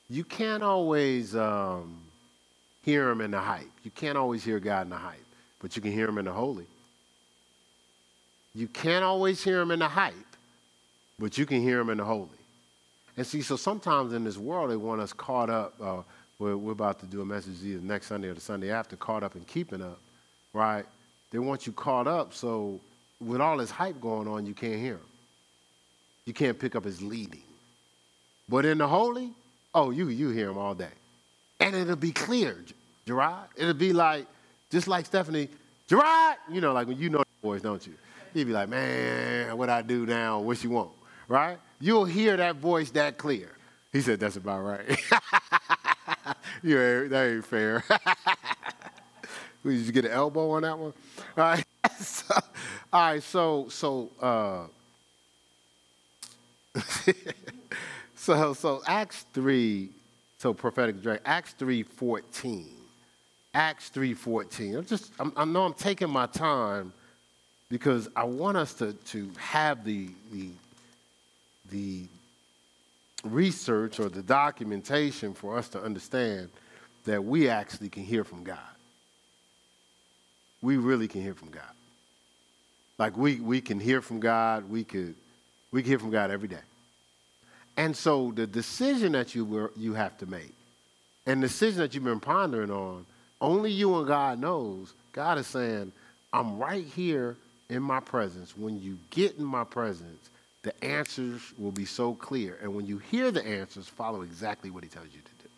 [0.09, 2.01] You can't always um,
[2.83, 3.69] hear him in the hype.
[3.83, 5.25] You can't always hear God in the hype,
[5.61, 6.65] but you can hear him in the holy.
[8.55, 10.13] You can't always hear him in the hype,
[11.19, 12.29] but you can hear him in the holy.
[13.17, 15.75] And see, so sometimes in this world, they want us caught up.
[15.79, 16.01] Uh,
[16.39, 19.23] we're, we're, about to do a message either next Sunday or the Sunday after, caught
[19.23, 19.99] up in keeping up,
[20.53, 20.85] right?
[21.31, 22.79] They want you caught up, so
[23.19, 24.99] with all this hype going on, you can't hear him.
[26.25, 27.41] You can't pick up his leading.
[28.47, 29.31] But in the holy,
[29.73, 30.89] oh, you, you hear him all day.
[31.59, 32.57] And it'll be clear,
[33.05, 33.49] Gerard.
[33.55, 34.25] It'll be like,
[34.71, 35.49] just like Stephanie,
[35.87, 37.93] Gerard, you know, like when you know the voice, don't you?
[38.33, 40.91] He'd be like, man, what I do now, what you want,
[41.27, 41.57] right?
[41.79, 43.49] You'll hear that voice that clear.
[43.91, 44.87] He said, that's about right.
[46.63, 47.83] yeah, that ain't fair.
[49.63, 50.93] Did you get an elbow on that one?
[51.37, 51.65] All right.
[51.99, 52.35] so,
[52.93, 53.23] all right.
[53.23, 54.65] So, so, uh,
[58.15, 59.89] so, so Acts three.
[60.37, 61.27] So prophetic direct.
[61.27, 62.71] Acts three fourteen.
[63.53, 64.75] Acts three fourteen.
[64.75, 65.11] I'm just.
[65.19, 66.93] I'm, I know I'm taking my time
[67.69, 70.49] because I want us to, to have the, the,
[71.69, 72.05] the
[73.23, 76.49] research or the documentation for us to understand
[77.05, 78.57] that we actually can hear from God.
[80.61, 81.63] We really can hear from God.
[82.97, 85.15] Like we, we can hear from God, we could
[85.71, 86.61] we can hear from God every day.
[87.77, 90.53] And so the decision that you were, you have to make,
[91.25, 93.05] and the decision that you've been pondering on,
[93.39, 94.93] only you and God knows.
[95.13, 95.91] God is saying,
[96.33, 97.37] I'm right here
[97.69, 100.29] in my presence, when you get in my presence,
[100.63, 102.57] the answers will be so clear.
[102.61, 105.49] And when you hear the answers, follow exactly what he tells you to do.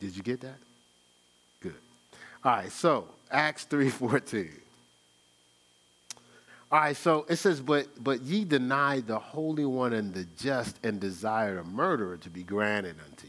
[0.00, 0.56] Did you get that?
[1.60, 1.74] Good.
[2.44, 4.50] All right, so Acts 3:14.
[6.70, 10.78] All right, so it says, but but ye denied the Holy One and the just
[10.84, 13.26] and desired a murderer to be granted unto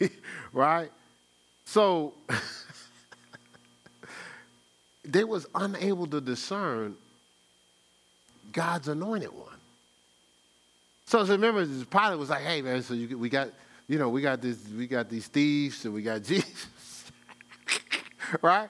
[0.00, 0.10] you.
[0.52, 0.90] right?
[1.66, 2.14] So
[5.04, 6.96] they was unable to discern
[8.52, 9.46] God's anointed one.
[11.06, 13.48] So, so remember, Pilate was like, "Hey, man, so you, we got,
[13.88, 16.66] you know, we got this, we got these thieves, and we got Jesus,
[18.42, 18.68] right?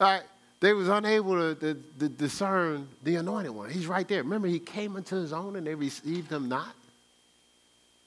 [0.00, 0.22] Right?
[0.60, 3.70] They was unable to, to, to, discern the anointed one.
[3.70, 4.22] He's right there.
[4.22, 6.74] Remember, he came into his own, and they received him not.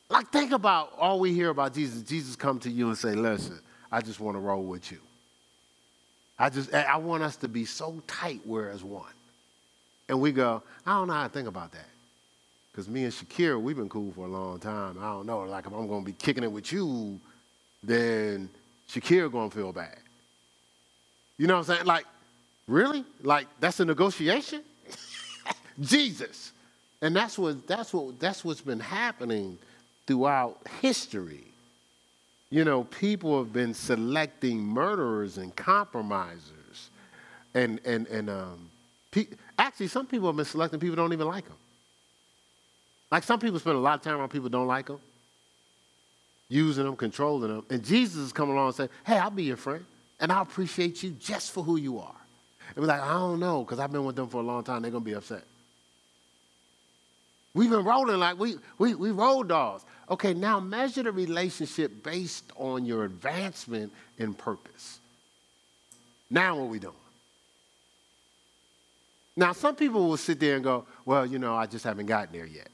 [0.09, 2.01] Like, think about all we hear about Jesus.
[2.01, 4.99] Jesus come to you and say, "Listen, I just want to roll with you."
[6.41, 9.13] I just I want us to be so tight we're as one.
[10.09, 11.85] And we go, I don't know how to think about that.
[12.71, 14.97] Because me and Shakira, we've been cool for a long time.
[14.99, 15.41] I don't know.
[15.41, 17.19] Like if I'm gonna be kicking it with you,
[17.83, 18.49] then
[18.89, 19.99] Shakira gonna feel bad.
[21.41, 21.87] You know what I'm saying?
[21.87, 22.05] Like,
[22.67, 23.03] really?
[23.23, 24.61] Like that's a negotiation?
[25.81, 26.51] Jesus.
[27.01, 29.57] And that's what that's what that's what's been happening
[30.05, 31.45] throughout history.
[32.51, 36.91] You know, people have been selecting murderers and compromisers.
[37.55, 38.69] And, and, and um,
[39.09, 39.25] pe-
[39.57, 41.57] actually, some people have been selecting people don't even like them.
[43.09, 44.99] Like some people spend a lot of time around people don't like them,
[46.49, 47.65] using them, controlling them.
[47.71, 49.83] And Jesus has come along and said, Hey, I'll be your friend,
[50.21, 52.15] and I'll appreciate you just for who you are.
[52.69, 54.83] And we're like, I don't know, because I've been with them for a long time.
[54.83, 55.43] They're going to be upset.
[57.53, 59.83] We've been rolling like we, we, we roll dolls.
[60.09, 64.99] Okay, now measure the relationship based on your advancement in purpose.
[66.29, 66.93] Now what we doing?
[69.35, 72.31] Now some people will sit there and go, well, you know, I just haven't gotten
[72.31, 72.69] there yet.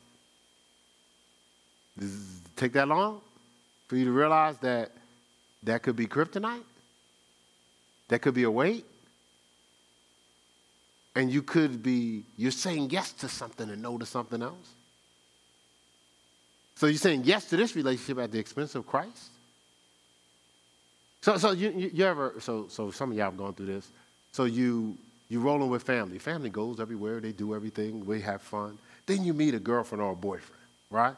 [1.98, 3.22] Does it take that long
[3.88, 4.92] for you to realize that
[5.64, 6.64] that could be kryptonite?
[8.10, 8.86] That could be a weight?
[11.16, 14.74] And you could be, you're saying yes to something and no to something else.
[16.76, 19.32] So you're saying yes to this relationship at the expense of Christ?
[21.22, 23.92] So, so you, you, ever, so, so some of y'all have gone through this.
[24.32, 24.96] So you,
[25.28, 26.20] you're rolling with family.
[26.20, 27.20] Family goes everywhere.
[27.20, 28.06] They do everything.
[28.06, 28.78] We have fun.
[29.08, 31.16] Then you meet a girlfriend or a boyfriend, right?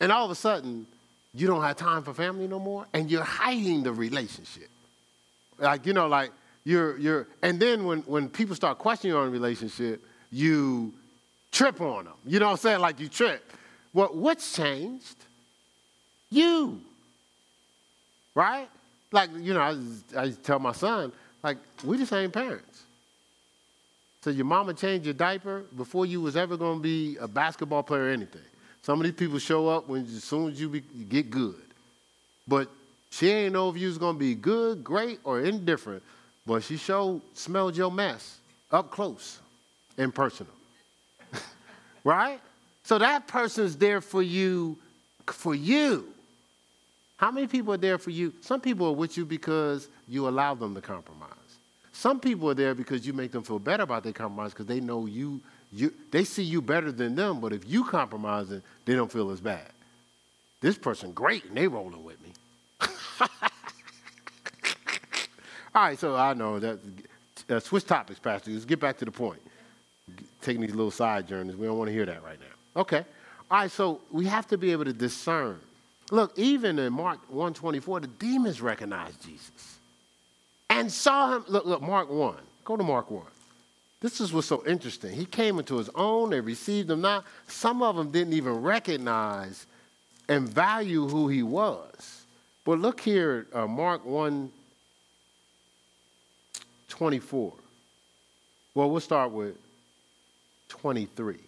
[0.00, 0.86] And all of a sudden,
[1.32, 4.68] you don't have time for family no more, and you're hiding the relationship.
[5.62, 6.32] Like, you know, like,
[6.64, 10.92] you're, you're, and then when, when people start questioning your own relationship, you
[11.50, 12.14] trip on them.
[12.26, 12.80] You know what I'm saying?
[12.80, 13.42] Like you trip.
[13.92, 15.16] Well, what's changed?
[16.30, 16.80] You.
[18.34, 18.68] Right?
[19.12, 22.82] Like, you know, I, I tell my son, like, we the same parents.
[24.22, 27.82] So your mama changed your diaper before you was ever going to be a basketball
[27.82, 28.42] player or anything.
[28.82, 31.62] Some of these people show up when as soon as you, be, you get good.
[32.48, 32.68] But
[33.12, 36.02] she ain't know if you was to be good, great, or indifferent
[36.46, 38.38] but she showed, smelled your mess
[38.70, 39.38] up close
[39.98, 40.52] and personal.
[42.04, 42.40] right?
[42.82, 44.76] So that person's there for you,
[45.26, 46.08] for you.
[47.16, 48.32] How many people are there for you?
[48.40, 51.28] Some people are with you because you allow them to compromise.
[51.92, 54.80] Some people are there because you make them feel better about their compromise because they
[54.80, 55.40] know you,
[55.72, 59.30] you, they see you better than them, but if you compromise it, they don't feel
[59.30, 59.70] as bad.
[60.60, 62.21] This person great and they rolling with me.
[65.74, 66.78] All right, so I know that.
[67.50, 68.50] Uh, switch topics, Pastor.
[68.50, 69.40] Let's get back to the point.
[70.40, 72.80] Taking these little side journeys, we don't want to hear that right now.
[72.80, 73.04] Okay.
[73.50, 75.58] All right, so we have to be able to discern.
[76.10, 79.78] Look, even in Mark 124, the demons recognized Jesus
[80.70, 81.44] and saw him.
[81.48, 82.36] Look, look, Mark 1.
[82.64, 83.24] Go to Mark 1.
[84.00, 85.12] This is what's so interesting.
[85.12, 87.24] He came into his own, they received him not.
[87.46, 89.66] Some of them didn't even recognize
[90.28, 92.21] and value who he was.
[92.64, 94.50] But look here, uh, Mark 1
[96.88, 97.52] 24.
[98.74, 99.56] Well, we'll start with
[100.68, 101.38] 23.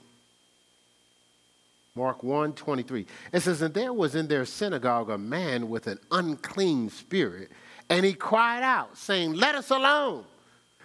[1.95, 3.07] Mark 1 23.
[3.33, 7.51] It says, And there was in their synagogue a man with an unclean spirit,
[7.89, 10.25] and he cried out, saying, Let us alone.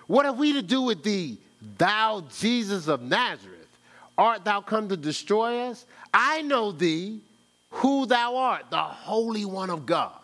[0.08, 1.40] What have we to do with thee,
[1.78, 3.68] thou Jesus of Nazareth?
[4.18, 5.86] Art thou come to destroy us?
[6.14, 7.22] I know thee,
[7.72, 10.19] who thou art, the Holy One of God.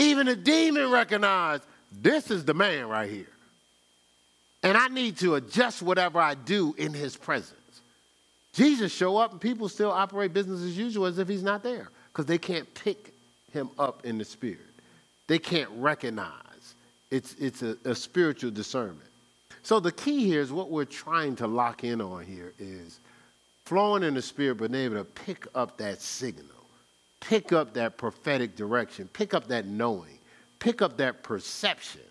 [0.00, 3.26] Even a demon recognized this is the man right here.
[4.62, 7.54] And I need to adjust whatever I do in his presence.
[8.52, 11.88] Jesus show up and people still operate business as usual as if he's not there
[12.12, 13.12] because they can't pick
[13.52, 14.58] him up in the spirit.
[15.26, 16.74] They can't recognize.
[17.10, 19.08] It's, it's a, a spiritual discernment.
[19.62, 23.00] So the key here is what we're trying to lock in on here is
[23.64, 26.59] flowing in the spirit, but able to pick up that signal,
[27.20, 30.20] pick up that prophetic direction, pick up that knowing
[30.60, 32.02] pick up that perception,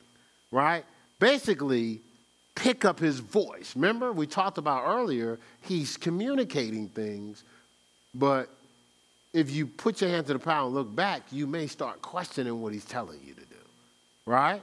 [0.51, 0.83] right?
[1.19, 2.01] Basically,
[2.55, 3.75] pick up his voice.
[3.75, 7.45] Remember, we talked about earlier, he's communicating things,
[8.13, 8.49] but
[9.31, 12.59] if you put your hand to the plow and look back, you may start questioning
[12.61, 13.55] what he's telling you to do,
[14.25, 14.61] right?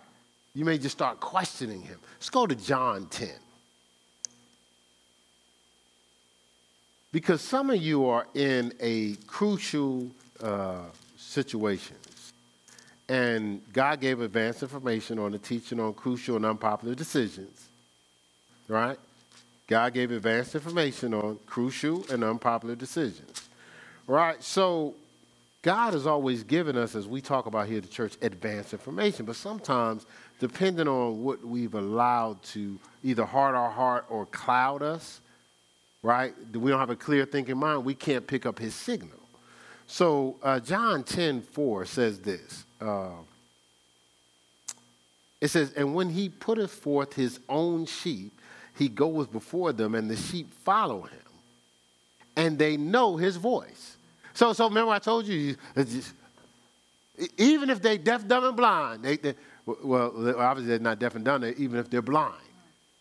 [0.53, 1.99] You may just start questioning him.
[2.17, 3.29] Let's go to John 10.
[7.13, 10.11] Because some of you are in a crucial
[10.43, 10.84] uh,
[11.16, 11.97] situation.
[13.09, 17.68] And God gave advance information on the teaching on crucial and unpopular decisions.
[18.68, 18.99] Right?
[19.68, 23.49] God gave advance information on crucial and unpopular decisions.
[24.07, 24.43] Right?
[24.43, 24.95] So
[25.62, 29.26] God has always given us, as we talk about here at the church, advanced information.
[29.26, 30.07] But sometimes,
[30.39, 35.20] depending on what we've allowed to either hard our heart or cloud us,
[36.03, 36.34] right?
[36.53, 39.18] We don't have a clear thinking mind, we can't pick up his signal.
[39.87, 43.11] So uh, John 10 4 says this uh,
[45.41, 48.41] it says, And when he putteth forth his own sheep,
[48.76, 51.20] he goeth before them, and the sheep follow him,
[52.37, 53.97] and they know his voice.
[54.34, 56.12] So, so remember I told you, just,
[57.39, 59.34] even if they deaf, dumb, and blind, they, they,
[59.64, 62.34] well, obviously they're not deaf and dumb, even if they're blind,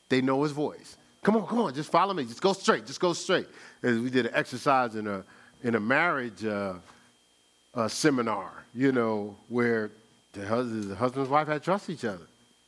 [0.07, 0.97] they know his voice.
[1.23, 2.23] Come on, come on, just follow me.
[2.25, 3.47] Just go straight, just go straight.
[3.81, 5.23] As we did an exercise in a,
[5.63, 6.75] in a marriage uh,
[7.87, 9.89] seminar you know, where
[10.33, 12.27] the husband, the husband and wife had to trust each other.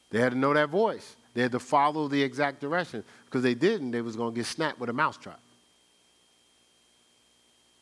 [0.10, 1.18] They had to know that voice.
[1.34, 4.46] They had to follow the exact direction because they didn't, they was going to get
[4.46, 5.40] snapped with a mousetrap.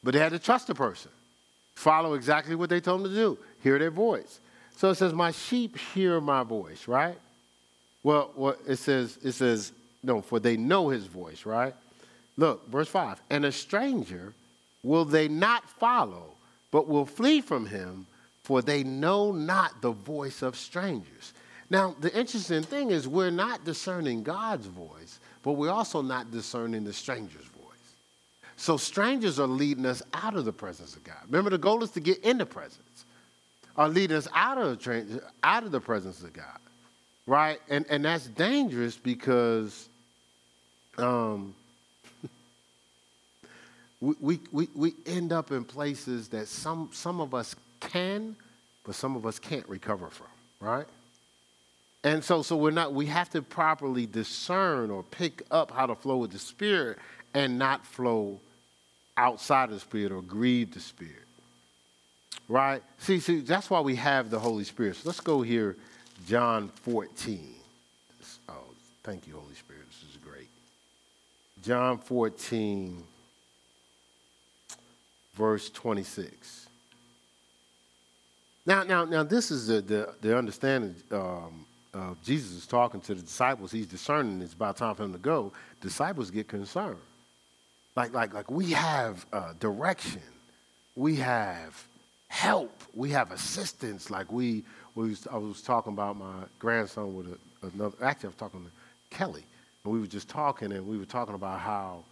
[0.03, 1.11] But they had to trust the person,
[1.75, 4.39] follow exactly what they told them to do, hear their voice.
[4.75, 7.17] So it says, "My sheep hear my voice," right?
[8.03, 9.71] Well, what it says, it says,
[10.03, 11.73] no, for they know his voice, right?
[12.37, 13.19] Look, verse 5.
[13.31, 14.33] And a stranger
[14.85, 16.33] will they not follow,
[16.71, 18.05] but will flee from him,
[18.43, 21.33] for they know not the voice of strangers.
[21.71, 26.83] Now, the interesting thing is, we're not discerning God's voice, but we're also not discerning
[26.83, 27.65] the stranger's voice.
[28.57, 31.17] So, strangers are leading us out of the presence of God.
[31.25, 33.05] Remember, the goal is to get in the presence,
[33.75, 36.59] are leading us out of the, out of the presence of God,
[37.25, 37.59] right?
[37.69, 39.89] And, and that's dangerous because
[40.99, 41.55] um,
[44.19, 48.35] we, we, we end up in places that some, some of us can,
[48.83, 50.27] but some of us can't recover from,
[50.59, 50.85] right?
[52.03, 55.95] And so, so we're not, we have to properly discern or pick up how to
[55.95, 56.99] flow with the Spirit
[57.33, 58.39] and not flow
[59.17, 61.13] outside of the Spirit or grieve the Spirit.
[62.47, 62.83] Right?
[62.99, 64.97] See, see, that's why we have the Holy Spirit.
[64.97, 65.77] So let's go here,
[66.27, 67.55] John 14.
[68.49, 68.53] Oh,
[69.03, 69.83] thank you, Holy Spirit.
[69.89, 70.49] This is great.
[71.63, 73.03] John 14
[75.35, 76.67] verse 26.
[78.65, 83.13] Now, now, now, this is the, the, the understanding um, of Jesus is talking to
[83.13, 83.71] the disciples.
[83.71, 85.53] He's discerning it's about time for him to go.
[85.81, 86.97] Disciples get concerned.
[87.95, 90.21] Like, like, like we have uh, direction,
[90.95, 91.87] we have
[92.27, 94.09] help, we have assistance.
[94.09, 94.63] Like we,
[94.95, 98.65] we was, I was talking about my grandson with a, another, actually I was talking
[98.65, 99.43] to Kelly,
[99.83, 102.03] and we were just talking, and we were talking about how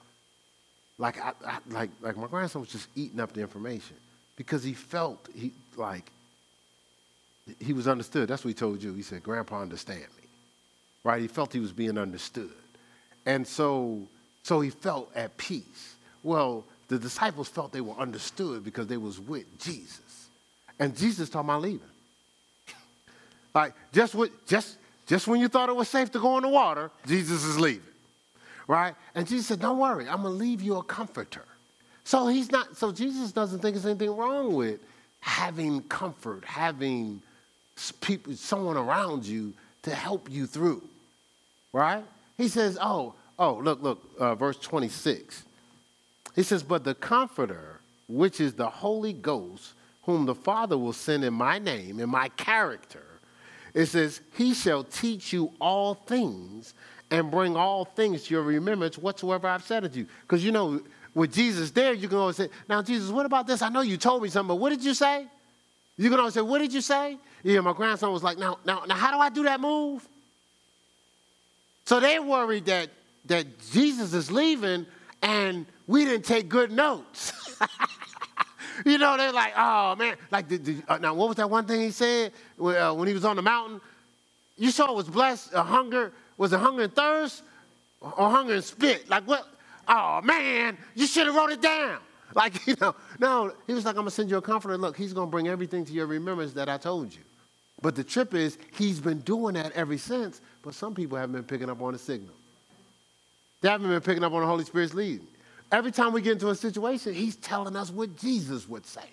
[0.98, 3.96] like, I, I, like, like my grandson was just eating up the information
[4.36, 6.12] because he felt he like
[7.60, 8.30] he was understood.
[8.30, 8.94] That's what he told you.
[8.94, 10.28] He said, "Grandpa, understand me."
[11.04, 11.22] Right?
[11.22, 12.52] He felt he was being understood,
[13.26, 14.02] and so
[14.44, 15.96] so he felt at peace.
[16.22, 20.30] Well, the disciples felt they were understood because they was with Jesus,
[20.80, 21.82] and Jesus talking about leaving.
[23.54, 26.50] like just what just just when you thought it was safe to go in the
[26.50, 27.93] water, Jesus is leaving
[28.68, 28.95] right?
[29.16, 31.45] And Jesus said, Don't worry, I'm gonna leave you a comforter.
[32.03, 34.80] So he's not, so Jesus doesn't think there's anything wrong with
[35.22, 37.22] having comfort, having
[38.01, 39.53] people, someone around you
[39.84, 40.84] to help you through,
[41.72, 42.03] right?
[42.38, 45.43] He says, Oh, oh, look, look, uh, verse 26.
[46.36, 51.24] He says, But the comforter, which is the Holy Ghost, whom the Father will send
[51.24, 53.03] in my name, in my character,
[53.74, 56.74] it says, He shall teach you all things
[57.14, 60.07] and bring all things to your remembrance whatsoever I've said unto you.
[60.22, 60.82] Because you know,
[61.14, 63.61] with Jesus there, you can always say, Now, Jesus, what about this?
[63.61, 65.28] I know you told me something, but what did you say?
[65.95, 67.20] You can always say, What did you say?
[67.43, 70.07] Yeah, my grandson was like, Now, now, now how do I do that move?
[71.86, 72.89] So they worried that
[73.26, 74.88] that Jesus is leaving
[75.22, 77.32] and we didn't take good notes.
[78.86, 81.66] you know, they're like, oh man, like, did, did, uh, now what was that one
[81.66, 83.80] thing he said when, uh, when he was on the mountain?
[84.57, 87.44] You saw it was blessed, uh, hunger, was it hunger and thirst
[88.02, 89.10] or hunger and spit?
[89.10, 89.48] Like what?
[89.88, 92.00] Oh man, you should have wrote it down.
[92.36, 94.76] Like, you know, no, he was like, I'm gonna send you a comforter.
[94.76, 97.22] Look, he's gonna bring everything to your remembrance that I told you.
[97.80, 101.44] But the trip is, he's been doing that ever since, but some people haven't been
[101.44, 102.34] picking up on the signal.
[103.62, 105.28] They haven't been picking up on the Holy Spirit's leading.
[105.72, 109.06] Every time we get into a situation, he's telling us what Jesus would say.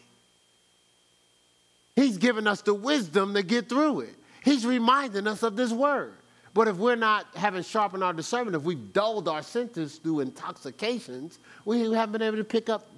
[1.96, 4.14] He's giving us the wisdom to get through it.
[4.44, 6.14] He's reminding us of this word.
[6.52, 11.38] But if we're not having sharpened our discernment, if we've dulled our senses through intoxications,
[11.64, 12.88] we haven't been able to pick up,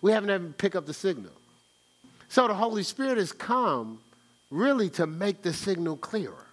[0.00, 1.32] we haven't been able to pick up the signal.
[2.28, 4.00] So the Holy Spirit has come
[4.50, 6.46] really to make the signal clearer.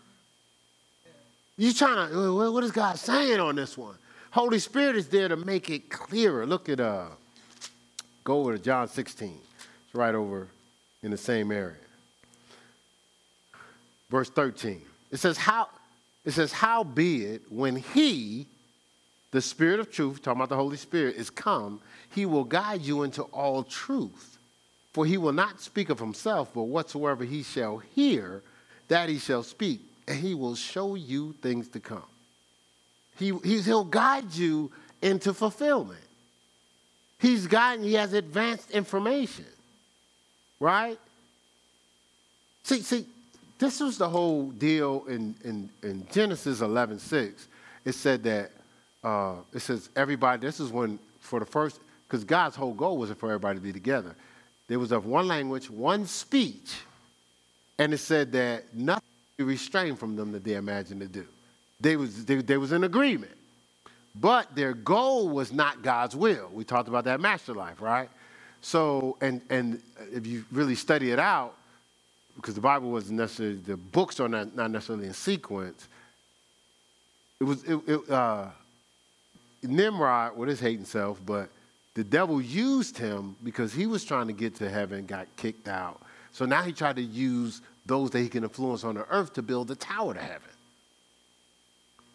[1.57, 3.95] You're trying to, what is God saying on this one?
[4.31, 6.45] Holy Spirit is there to make it clearer.
[6.45, 7.05] Look at, uh,
[8.23, 9.39] go over to John 16.
[9.85, 10.47] It's right over
[11.03, 11.75] in the same area.
[14.09, 14.81] Verse 13.
[15.11, 15.69] It says, How
[16.25, 18.47] it says, How be it when he,
[19.31, 21.81] the Spirit of truth, talking about the Holy Spirit, is come,
[22.13, 24.37] he will guide you into all truth.
[24.93, 28.43] For he will not speak of himself, but whatsoever he shall hear,
[28.89, 32.03] that he shall speak, and he will show you things to come.
[33.17, 34.71] He, he'll guide you
[35.01, 35.99] into fulfillment.
[37.19, 39.45] He's gotten, he has advanced information,
[40.59, 40.99] right?
[42.63, 43.05] See, see,
[43.63, 47.47] this was the whole deal in, in, in Genesis 11 6.
[47.85, 48.51] It said that,
[49.03, 53.19] uh, it says everybody, this is when, for the first, because God's whole goal wasn't
[53.19, 54.15] for everybody to be together.
[54.67, 56.75] There was of one language, one speech,
[57.77, 59.03] and it said that nothing
[59.37, 61.25] be restrained from them that they imagined to do.
[61.79, 63.33] they was, they, they was in agreement.
[64.15, 66.49] But their goal was not God's will.
[66.53, 68.09] We talked about that master life, right?
[68.61, 71.55] So, and, and if you really study it out,
[72.35, 75.87] because the Bible wasn't necessarily, the books are not, not necessarily in sequence,
[77.39, 78.47] it was, it, it, uh,
[79.63, 81.49] Nimrod with his hating self, but
[81.95, 86.01] the devil used him because he was trying to get to heaven, got kicked out.
[86.31, 89.41] So now he tried to use those that he can influence on the earth to
[89.41, 90.49] build the tower to heaven.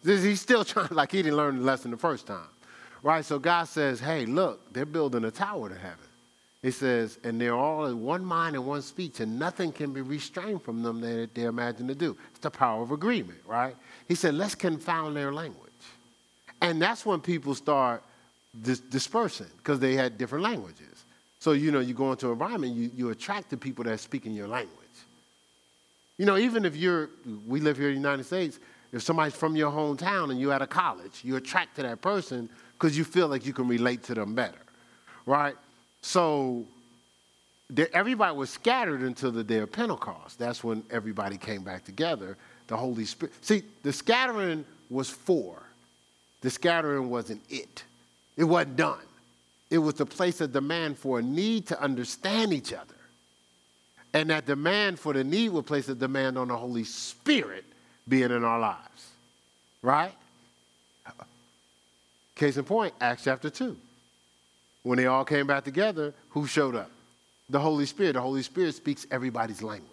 [0.03, 2.47] He's still trying, like he didn't learn the lesson the first time.
[3.01, 3.23] Right?
[3.23, 6.08] So God says, hey, look, they're building a tower to heaven.
[6.61, 10.01] He says, and they're all in one mind and one speech, and nothing can be
[10.01, 12.17] restrained from them that they imagine to do.
[12.31, 13.75] It's the power of agreement, right?
[14.07, 15.69] He said, let's confound their language.
[16.61, 18.03] And that's when people start
[18.61, 21.05] dis- dispersing because they had different languages.
[21.39, 23.97] So, you know, you go into an environment, you, you attract the people that are
[23.97, 24.75] speaking your language.
[26.17, 27.09] You know, even if you're,
[27.47, 28.59] we live here in the United States,
[28.91, 32.49] if somebody's from your hometown and you're at a college, you attract to that person
[32.73, 34.59] because you feel like you can relate to them better,
[35.25, 35.55] right?
[36.01, 36.65] So
[37.93, 40.39] everybody was scattered until the day of Pentecost.
[40.39, 42.37] That's when everybody came back together.
[42.67, 43.33] The Holy Spirit.
[43.41, 45.61] See, the scattering was for.
[46.41, 47.83] The scattering wasn't it.
[48.37, 48.99] It wasn't done.
[49.69, 52.95] It was the place of demand for a need to understand each other.
[54.13, 57.65] And that demand for the need would place a demand on the Holy Spirit
[58.07, 59.11] being in our lives.
[59.81, 60.13] Right?
[62.35, 63.75] Case in point, Acts chapter 2.
[64.83, 66.91] When they all came back together, who showed up?
[67.49, 68.13] The Holy Spirit.
[68.13, 69.89] The Holy Spirit speaks everybody's language.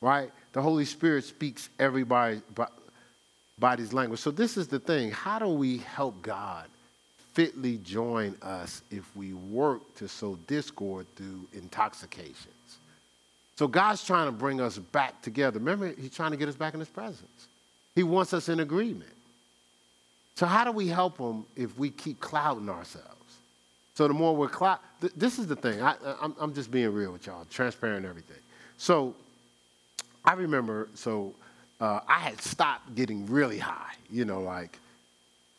[0.00, 0.30] Right?
[0.52, 2.42] The Holy Spirit speaks everybody's
[3.92, 4.20] language.
[4.20, 5.10] So this is the thing.
[5.10, 6.66] How do we help God
[7.32, 12.54] fitly join us if we work to sow discord through intoxications?
[13.56, 15.58] So God's trying to bring us back together.
[15.58, 17.48] Remember, He's trying to get us back in His presence.
[17.96, 19.10] He wants us in agreement.
[20.36, 23.17] So, how do we help Him if we keep clouding ourselves?
[23.98, 25.82] So, the more we're cloud, th- this is the thing.
[25.82, 28.36] I, I'm, I'm just being real with y'all, transparent everything.
[28.76, 29.12] So,
[30.24, 31.34] I remember, so
[31.80, 34.78] uh, I had stopped getting really high, you know, like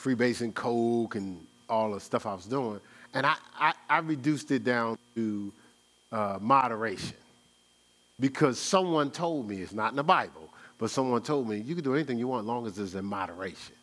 [0.01, 2.79] freebasing coke and all the stuff I was doing.
[3.13, 5.51] And I, I, I reduced it down to
[6.13, 7.17] uh, moderation
[8.21, 11.83] because someone told me, it's not in the Bible, but someone told me, you can
[11.83, 13.75] do anything you want as long as it's in moderation.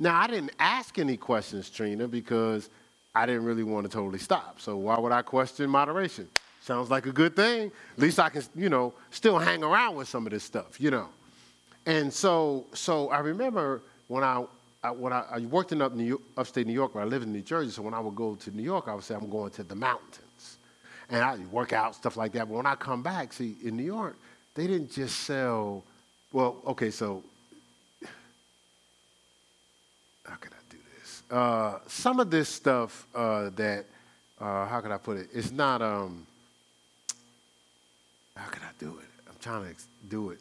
[0.00, 2.70] Now, I didn't ask any questions, Trina, because
[3.14, 4.60] I didn't really want to totally stop.
[4.60, 6.28] So why would I question moderation?
[6.60, 7.72] Sounds like a good thing.
[7.96, 10.90] At least I can, you know, still hang around with some of this stuff, you
[10.90, 11.08] know.
[11.86, 14.44] And so, so I remember when I,
[14.84, 17.24] I when I, I, worked in up New York, upstate New York, where I lived
[17.24, 17.70] in New Jersey.
[17.70, 19.74] So when I would go to New York, I would say I'm going to the
[19.74, 20.58] mountains
[21.10, 22.48] and I work out, stuff like that.
[22.48, 24.16] But when I come back, see, in New York,
[24.54, 25.84] they didn't just sell,
[26.32, 27.22] well, okay, so
[30.24, 30.57] how can I?
[31.30, 33.84] Uh, some of this stuff uh, that,
[34.40, 35.28] uh, how can I put it?
[35.32, 36.26] It's not, um,
[38.34, 39.08] how can I do it?
[39.28, 40.40] I'm trying to do it.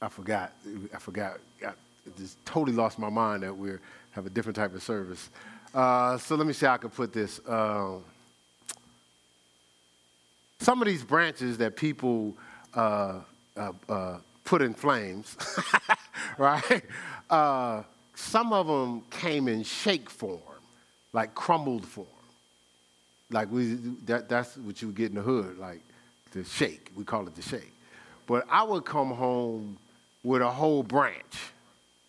[0.00, 0.52] I forgot.
[0.94, 1.38] I forgot.
[1.62, 1.72] I
[2.16, 3.72] just totally lost my mind that we
[4.12, 5.28] have a different type of service.
[5.74, 7.40] Uh, so let me see how I can put this.
[7.46, 8.02] Um,
[10.60, 12.34] some of these branches that people
[12.72, 13.20] uh,
[14.44, 15.36] put in flames,
[16.38, 16.82] right?
[18.16, 20.40] Uh, some of them came in shake form,
[21.12, 22.06] like crumbled form.
[23.30, 23.74] Like we,
[24.06, 25.80] that, that's what you get in the hood, like
[26.32, 26.90] the shake.
[26.96, 27.72] We call it the shake.
[28.26, 29.78] But I would come home
[30.22, 31.36] with a whole branch,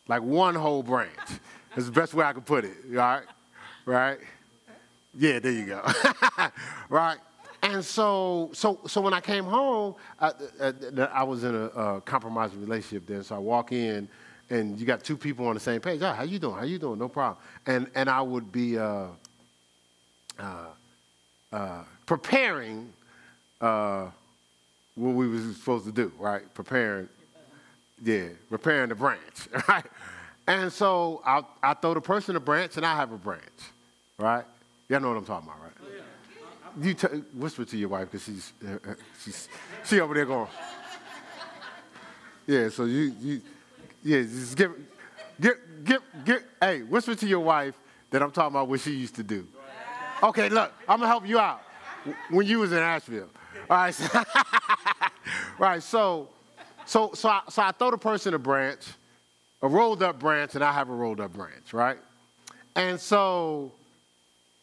[0.07, 1.11] like one whole branch.
[1.75, 3.21] That's the best way I could put it, right?
[3.85, 4.17] Right?
[5.15, 5.87] Yeah, there you go.
[6.89, 7.17] right?
[7.61, 10.31] And so, so, so when I came home, I,
[11.11, 13.23] I was in a, a compromising relationship then.
[13.23, 14.09] So I walk in,
[14.49, 16.01] and you got two people on the same page.
[16.01, 16.55] Oh, how you doing?
[16.55, 16.99] How you doing?
[16.99, 17.37] No problem.
[17.65, 19.07] And and I would be uh,
[20.39, 20.65] uh,
[21.51, 22.93] uh, preparing
[23.61, 24.07] uh,
[24.95, 26.41] what we were supposed to do, right?
[26.53, 27.09] Preparing,
[28.03, 29.85] yeah, preparing the branch, right?
[30.47, 33.43] And so I I throw the person a branch, and I have a branch,
[34.17, 34.45] right?
[34.89, 35.73] Y'all know what I'm talking about, right?
[36.81, 38.93] you t- whisper to your wife because she's, uh, uh,
[39.23, 39.49] she's
[39.85, 40.47] she over there going.
[42.49, 43.41] Yeah, so you you
[44.03, 44.73] yeah just give
[45.39, 47.75] give give give hey whisper to your wife
[48.11, 49.47] that I'm talking about what she used to do.
[50.23, 51.61] Okay, look, I'm gonna help you out.
[52.29, 53.29] When you was in Asheville,
[53.69, 53.93] all right.
[53.93, 54.23] So,
[55.59, 55.83] right.
[55.83, 56.29] So
[56.85, 58.81] so so I, so I throw the person a branch,
[59.61, 61.97] a rolled up branch, and I have a rolled up branch, right?
[62.75, 63.71] And so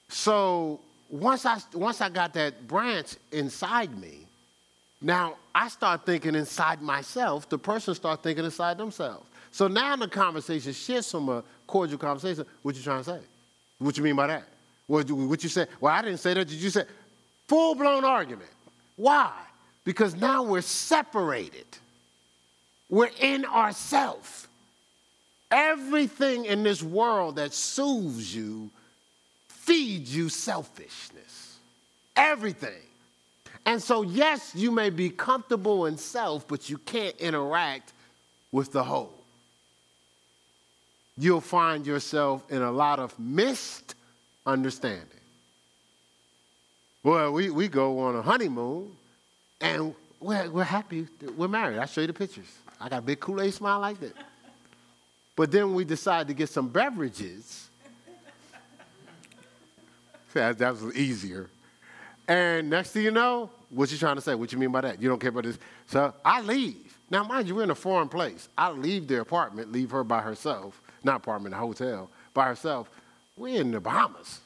[0.09, 0.80] so
[1.11, 4.24] once I, once I got that branch inside me,
[5.05, 9.27] now I start thinking inside myself, the person start thinking inside themselves.
[9.53, 12.47] So now the conversation shifts from a cordial conversation.
[12.63, 13.21] What you trying to say?
[13.79, 14.45] What you mean by that?
[14.87, 15.69] What, what you said?
[15.79, 16.49] Well, I didn't say that.
[16.49, 16.85] Did you say?
[17.49, 18.49] Full blown argument.
[18.97, 19.31] Why?
[19.85, 21.67] Because now we're separated.
[22.89, 24.49] We're in ourselves.
[25.51, 28.71] Everything in this world that soothes you
[29.49, 31.59] feeds you selfishness.
[32.17, 32.83] Everything.
[33.67, 37.93] And so, yes, you may be comfortable in self, but you can't interact
[38.53, 39.15] with the whole.
[41.17, 43.95] You'll find yourself in a lot of missed
[44.45, 45.07] understanding.
[47.03, 48.97] Well, we, we go on a honeymoon
[49.61, 51.07] and we're, we're happy.
[51.37, 51.79] We're married.
[51.79, 52.51] I'll show you the pictures.
[52.81, 54.15] I got a big Kool Aid smile like that.
[55.37, 57.69] But then we decide to get some beverages.
[60.35, 61.49] that, that was easier.
[62.27, 64.35] And next thing you know, what you trying to say?
[64.35, 65.01] What you mean by that?
[65.01, 65.59] You don't care about this?
[65.87, 66.97] So I leave.
[67.11, 68.49] Now, mind you, we're in a foreign place.
[68.57, 72.91] I leave the apartment, leave her by herself, not apartment, the hotel, by herself.
[73.37, 74.41] We're in the Bahamas.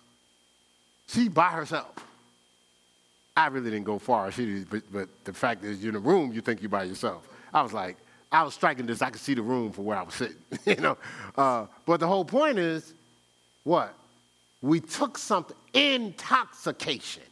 [1.06, 1.94] She by herself.
[3.36, 4.32] I really didn't go far.
[4.32, 7.28] She, but, but the fact is, you're in a room, you think you're by yourself.
[7.54, 7.96] I was like,
[8.30, 9.00] I was striking this.
[9.00, 10.36] I could see the room from where I was sitting.
[10.66, 10.98] you know,
[11.36, 12.92] uh, but the whole point is,
[13.62, 13.94] what?
[14.60, 17.22] We took something intoxication.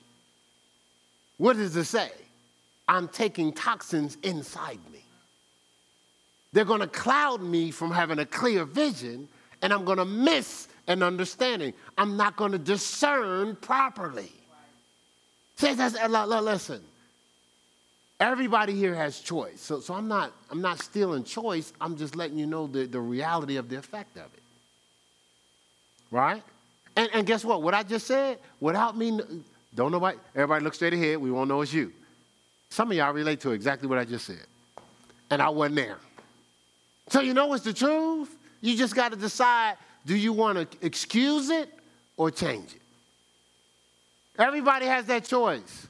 [1.38, 2.10] What does it say?
[2.88, 5.02] I'm taking toxins inside me.
[6.52, 9.28] They're going to cloud me from having a clear vision,
[9.60, 11.74] and I'm going to miss an understanding.
[11.98, 14.32] I'm not going to discern properly.
[15.56, 16.82] Says that's uh, listen.
[18.18, 19.60] Everybody here has choice.
[19.60, 21.72] So, so I'm not I'm not stealing choice.
[21.80, 24.42] I'm just letting you know the, the reality of the effect of it.
[26.10, 26.42] Right?
[26.96, 27.62] And, and guess what?
[27.62, 29.20] What I just said, without me,
[29.76, 31.18] don't nobody, everybody look straight ahead.
[31.18, 31.92] We won't know it's you.
[32.70, 34.46] Some of y'all relate to exactly what I just said.
[35.30, 35.98] And I wasn't there.
[37.10, 38.34] So you know what's the truth?
[38.62, 41.68] You just got to decide do you want to excuse it
[42.16, 42.80] or change it?
[44.38, 45.88] Everybody has that choice.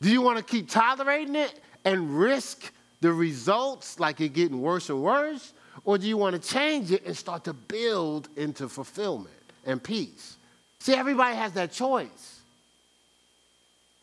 [0.00, 4.88] Do you want to keep tolerating it and risk the results like it getting worse
[4.88, 5.52] and worse?
[5.84, 9.34] Or do you want to change it and start to build into fulfillment
[9.66, 10.36] and peace?
[10.78, 12.37] See, everybody has that choice.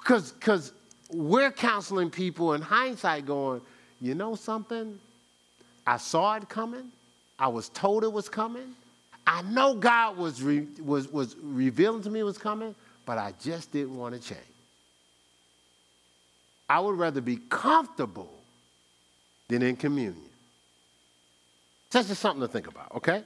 [0.05, 0.71] Because because
[1.11, 3.61] we're counseling people in hindsight going,
[3.99, 4.99] you know something?
[5.87, 6.91] I saw it coming.
[7.39, 8.75] I was told it was coming.
[9.27, 12.75] I know God was, re- was, was revealing to me it was coming,
[13.05, 14.41] but I just didn't want to change.
[16.69, 18.31] I would rather be comfortable
[19.47, 20.21] than in communion.
[21.91, 23.23] That's just something to think about, okay?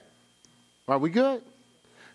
[0.87, 1.41] Are we good?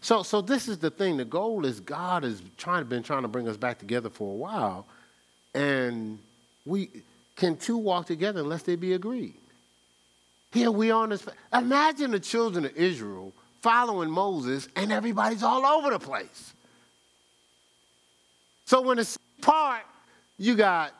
[0.04, 1.16] So, so this is the thing.
[1.16, 4.36] The goal is God has trying, been trying to bring us back together for a
[4.36, 4.86] while,
[5.54, 6.18] and
[6.66, 6.90] we
[7.36, 9.40] can two walk together unless they be agreed.
[10.52, 11.26] Here we are on this.
[11.54, 13.32] Imagine the children of Israel
[13.62, 16.52] following Moses, and everybody's all over the place.
[18.66, 19.84] So when it's part,
[20.36, 20.92] you got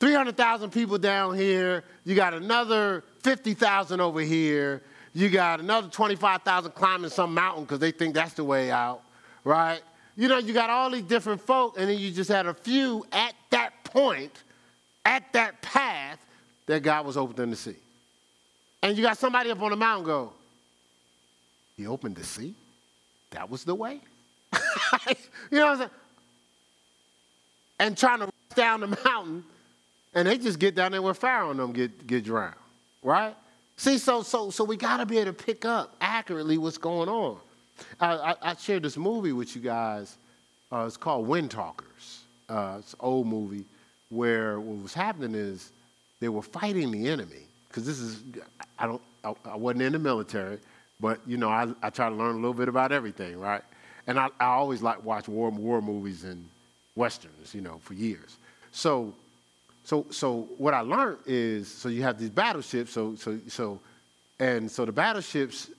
[0.00, 4.82] 300,000 people down here, you got another 50,000 over here,
[5.14, 9.02] you got another 25,000 climbing some mountain because they think that's the way out,
[9.44, 9.80] right?
[10.16, 13.06] You know, you got all these different folk, and then you just had a few
[13.12, 14.42] at that point,
[15.04, 16.18] at that path
[16.66, 17.76] that God was opening to see.
[18.82, 20.32] And you got somebody up on the mountain go,
[21.76, 22.54] He opened the sea?
[23.30, 24.00] That was the way?
[25.50, 25.90] you know what I'm saying?
[27.78, 29.44] and trying to rush down the mountain,
[30.14, 32.54] and they just get down there where Pharaoh and them get, get drowned,
[33.02, 33.34] right?
[33.76, 37.08] See, so, so, so we got to be able to pick up accurately what's going
[37.08, 37.38] on.
[38.00, 40.16] I, I, I shared this movie with you guys.
[40.70, 42.20] Uh, it's called Windtalkers.
[42.48, 43.64] Uh, it's an old movie
[44.10, 45.72] where what was happening is
[46.20, 47.46] they were fighting the enemy.
[47.68, 48.22] Because this is,
[48.78, 50.58] I don't, I, I, wasn't in the military,
[51.00, 53.62] but you know, I, I try to learn a little bit about everything, right?
[54.06, 56.48] And I, I always like watch war, war movies and
[56.94, 58.36] westerns, you know, for years.
[58.70, 59.12] So,
[59.84, 62.92] so, so what I learned is, so you have these battleships.
[62.92, 63.80] So, so, so,
[64.40, 65.70] and so the battleships,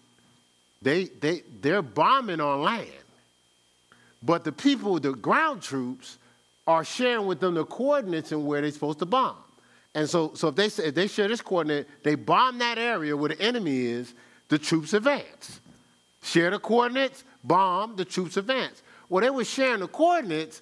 [0.81, 2.89] they, they, they're bombing on land,
[4.21, 6.19] but the people, the ground troops,
[6.67, 9.35] are sharing with them the coordinates and where they're supposed to bomb.
[9.93, 13.29] And so, so if they if they share this coordinate, they bomb that area where
[13.29, 14.13] the enemy is.
[14.49, 15.59] The troops advance.
[16.21, 17.95] Share the coordinates, bomb.
[17.95, 18.83] The troops advance.
[19.09, 20.61] Well, they were sharing the coordinates,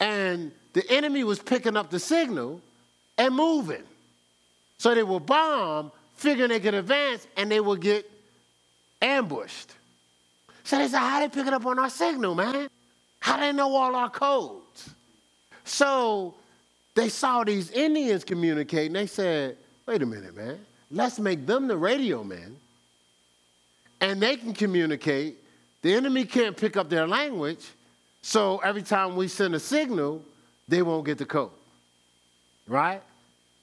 [0.00, 2.60] and the enemy was picking up the signal
[3.18, 3.82] and moving.
[4.78, 8.10] So they will bomb, figuring they could advance, and they will get
[9.00, 9.72] ambushed.
[10.64, 12.68] So they said, How they picking up on our signal, man?
[13.20, 14.90] How they know all our codes?
[15.64, 16.34] So
[16.94, 18.92] they saw these Indians communicating.
[18.92, 19.56] They said,
[19.86, 20.58] Wait a minute, man.
[20.90, 22.56] let's make them the radio men,
[24.00, 25.36] and they can communicate.
[25.82, 27.66] The enemy can't pick up their language,
[28.20, 30.22] so every time we send a signal,
[30.68, 31.50] they won't get the code.
[32.66, 33.02] Right?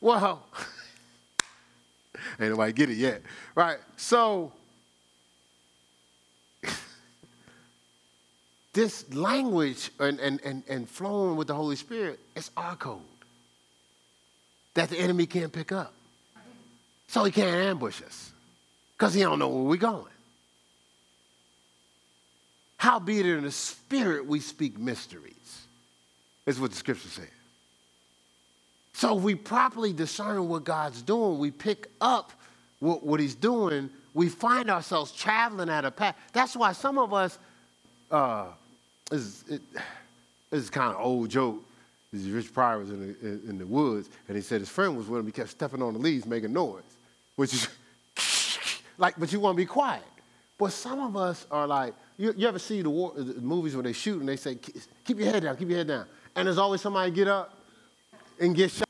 [0.02, 0.46] Well,
[2.40, 3.22] ain't nobody get it yet.
[3.56, 3.78] Right?
[3.98, 4.52] So,
[8.74, 13.02] this language and, and, and, and flowing with the Holy Spirit is our code
[14.74, 15.94] that the enemy can't pick up.
[17.08, 18.32] So he can't ambush us
[18.98, 20.06] because he don't know where we're going.
[22.78, 25.66] Howbeit in the spirit we speak mysteries,
[26.46, 27.28] is what the scripture says.
[29.00, 32.34] So if we properly discern what God's doing, we pick up
[32.80, 36.18] what, what he's doing, we find ourselves traveling at a path.
[36.34, 37.40] That's why some of us,
[38.12, 38.48] uh,
[39.10, 39.62] is, it,
[40.50, 41.64] this is kind of old joke.
[42.12, 44.98] This Rich Pryor was in the, in, in the woods, and he said his friend
[44.98, 45.28] was with him.
[45.28, 46.84] He kept stepping on the leaves, making noise,
[47.38, 47.70] which is
[48.98, 50.04] like, but you want to be quiet.
[50.58, 53.84] But some of us are like, you, you ever see the, war, the, movies where
[53.84, 54.58] they shoot and they say,
[55.06, 56.06] keep your head down, keep your head down.
[56.36, 57.58] And there's always somebody get up
[58.42, 58.89] and get shot.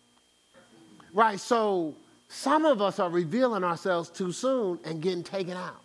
[1.13, 1.95] Right, so
[2.27, 5.81] some of us are revealing ourselves too soon and getting taken out.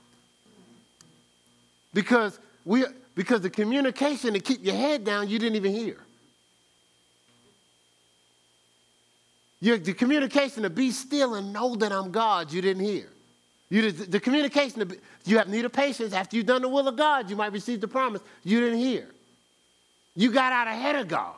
[1.94, 5.96] Because, we, because the communication to keep your head down, you didn't even hear.
[9.60, 13.08] Your, the communication to be still and know that I'm God, you didn't hear.
[13.70, 16.12] You, the, the communication, to be, you have need of patience.
[16.12, 18.20] After you've done the will of God, you might receive the promise.
[18.42, 19.08] You didn't hear.
[20.14, 21.34] You got out ahead of God.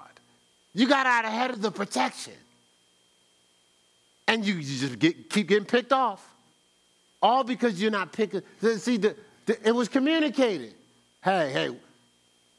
[0.75, 2.35] You got out ahead of the protection.
[4.29, 6.27] And you, you just get, keep getting picked off.
[7.23, 8.43] All because you're not picking.
[8.61, 9.17] See, the,
[9.47, 10.75] the, it was communicated.
[11.23, 11.77] Hey, hey,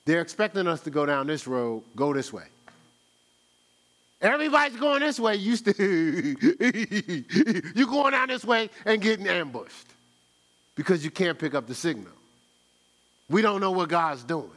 [0.05, 2.45] they're expecting us to go down this road, go this way.
[4.19, 5.35] Everybody's going this way.
[5.35, 9.87] You still you going down this way and getting ambushed
[10.75, 12.13] because you can't pick up the signal.
[13.29, 14.49] We don't know what God's doing.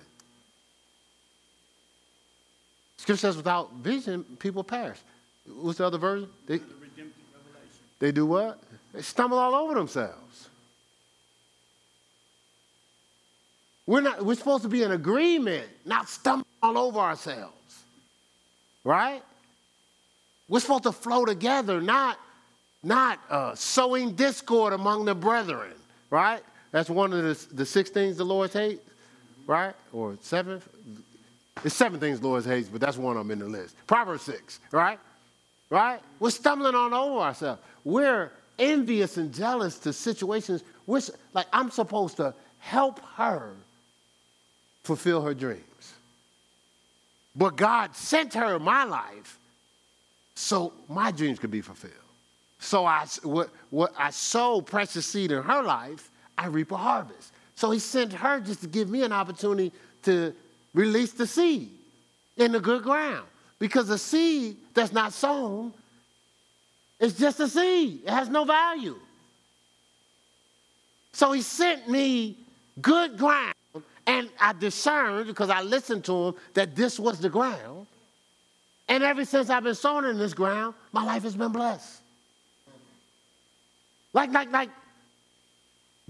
[2.96, 4.98] Scripture says, without vision, people perish.
[5.46, 6.28] What's the other version?
[6.46, 6.60] They,
[8.00, 8.58] they do what?
[8.92, 10.48] They stumble all over themselves.
[13.86, 17.82] We're, not, we're supposed to be in agreement, not stumble all over ourselves.
[18.84, 19.22] Right?
[20.48, 22.18] We're supposed to flow together, not,
[22.82, 25.72] not uh, sowing discord among the brethren,
[26.08, 26.42] right?
[26.72, 28.82] That's one of the, the six things the Lord hates,
[29.46, 29.74] right?
[29.92, 30.62] Or seven.
[31.64, 33.76] It's seven things the Lord hates, but that's one of them in the list.
[33.86, 34.98] Proverbs 6, right?
[35.68, 36.00] Right?
[36.18, 37.60] We're stumbling all over ourselves.
[37.84, 40.62] We're envious and jealous to situations.
[40.86, 41.00] We're,
[41.32, 43.54] like, I'm supposed to help her
[44.82, 45.64] fulfill her dreams.
[47.34, 49.38] But God sent her my life
[50.34, 51.94] so my dreams could be fulfilled.
[52.58, 57.32] So I, what, what I sow precious seed in her life, I reap a harvest.
[57.54, 59.72] So he sent her just to give me an opportunity
[60.02, 60.34] to
[60.74, 61.70] release the seed
[62.36, 63.26] in the good ground.
[63.58, 65.72] Because the seed that's not sown
[67.00, 68.98] is just a seed, it has no value.
[71.12, 72.36] So he sent me
[72.80, 73.54] good ground,
[74.06, 77.86] and I discerned because I listened to him that this was the ground.
[78.88, 82.00] And ever since I've been sown in this ground, my life has been blessed.
[84.12, 84.70] Like, like, like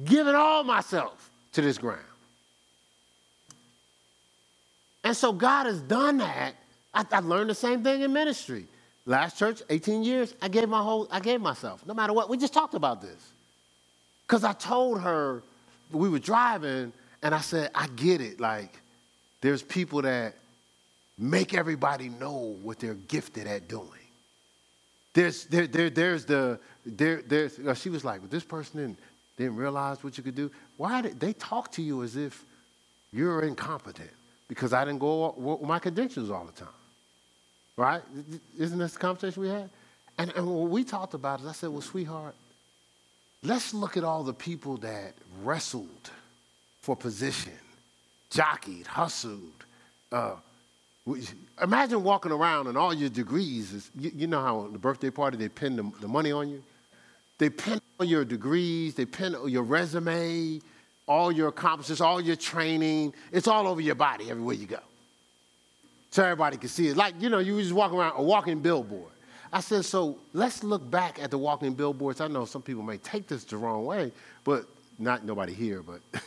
[0.03, 2.01] giving all myself to this ground.
[5.05, 6.55] And so God has done that.
[6.93, 8.67] I, I learned the same thing in ministry.
[9.07, 12.29] Last church, 18 years, I gave my whole, I gave myself, no matter what.
[12.29, 13.33] We just talked about this.
[14.27, 15.43] Because I told her,
[15.91, 16.93] we were driving,
[17.23, 18.41] and I said, I get it.
[18.41, 18.79] Like,
[19.41, 20.35] there's people that
[21.19, 23.89] make everybody know what they're gifted at doing.
[25.13, 28.99] There's, there, there, there's the, there, there's, she was like, well, this person didn't,
[29.37, 30.51] didn't realize what you could do.
[30.77, 32.45] Why did they talk to you as if
[33.13, 34.11] you're incompetent?
[34.49, 36.69] Because I didn't go with my credentials all the time.
[37.81, 38.03] Right?
[38.59, 39.71] Isn't this the conversation we had?
[40.19, 42.35] And, and we talked about it, I said, well, sweetheart,
[43.43, 46.11] let's look at all the people that wrestled
[46.83, 47.55] for position,
[48.29, 49.65] jockeyed, hustled,
[50.13, 50.35] uh,
[51.63, 55.11] Imagine walking around and all your degrees is, you, you know how on the birthday
[55.11, 56.63] party they pin the, the, money on you?
[57.39, 60.61] They pin all your degrees, they pin your resume,
[61.09, 63.15] all your accomplishments, all your training.
[63.33, 64.81] It's all over your body everywhere you go.
[66.11, 66.97] So everybody can see it.
[66.97, 69.13] Like, you know, you just walk around a walking billboard.
[69.53, 72.21] I said, so let's look back at the walking billboards.
[72.21, 74.13] I know some people may take this the wrong way,
[74.45, 74.67] but
[74.99, 76.01] not nobody here, but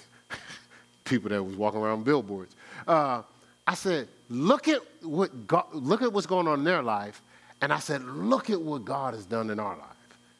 [1.05, 2.55] people that was walking around billboards.
[2.87, 3.21] Uh,
[3.65, 7.21] I said, look at what God, look at what's going on in their life,
[7.61, 9.87] and I said, look at what God has done in our life.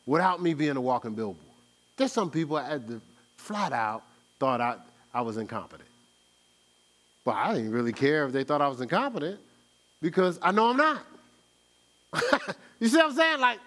[0.06, 1.38] without me being a walking billboard.
[1.96, 3.00] There's some people at the
[3.38, 4.04] flat out
[4.39, 4.76] thought I,
[5.14, 5.88] I was incompetent.
[7.26, 9.39] But I didn't really care if they thought I was incompetent
[10.01, 11.01] because I know I'm not.
[12.80, 13.39] you see what I'm saying?
[13.39, 13.59] Like,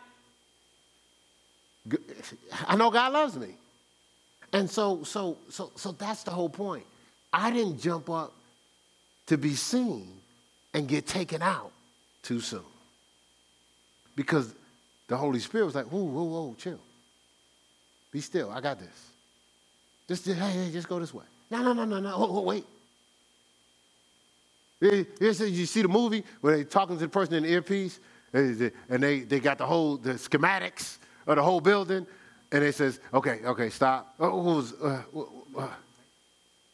[2.66, 3.54] I know God loves me.
[4.52, 6.84] And so, so, so, so that's the whole point.
[7.32, 8.32] I didn't jump up
[9.26, 10.08] to be seen
[10.74, 11.72] and get taken out
[12.22, 12.62] too soon.
[14.14, 14.54] Because
[15.08, 16.78] the Holy Spirit was like, whoa, whoa, whoa, chill.
[18.12, 18.50] Be still.
[18.50, 19.10] I got this.
[20.08, 21.24] Just, hey, hey, just go this way.
[21.50, 22.14] No, no, no, no, no.
[22.14, 22.64] Oh, oh wait.
[24.80, 27.98] You see the movie where they're talking to the person in the earpiece,
[28.32, 32.06] and they, they got the whole the schematics of the whole building,
[32.52, 34.14] and they says, okay, okay, stop.
[34.20, 35.02] Oh, was, uh,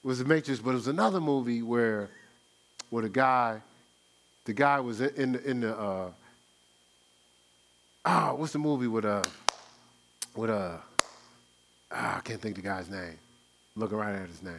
[0.02, 2.10] was the Matrix, but it was another movie where,
[2.90, 3.62] where the guy,
[4.44, 6.10] the guy was in the, in the, uh,
[8.04, 9.22] oh, what's the movie with, uh,
[10.34, 10.76] with, uh,
[11.92, 13.18] ah, I can't think the guy's name.
[13.76, 14.54] looking right at his name.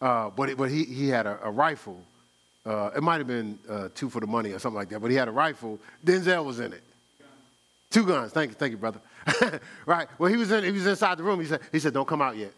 [0.00, 2.02] Uh, but it, but he, he had a, a rifle.
[2.66, 5.10] Uh, it might have been uh, two for the money or something like that, but
[5.10, 5.78] he had a rifle.
[6.04, 6.82] Denzel was in it.
[7.90, 8.32] Two guns.
[8.32, 9.00] Thank you, thank you, brother.
[9.86, 10.08] right.
[10.18, 10.64] Well, he was in.
[10.64, 11.40] He was inside the room.
[11.40, 11.60] He said.
[11.70, 12.52] He said, "Don't come out yet."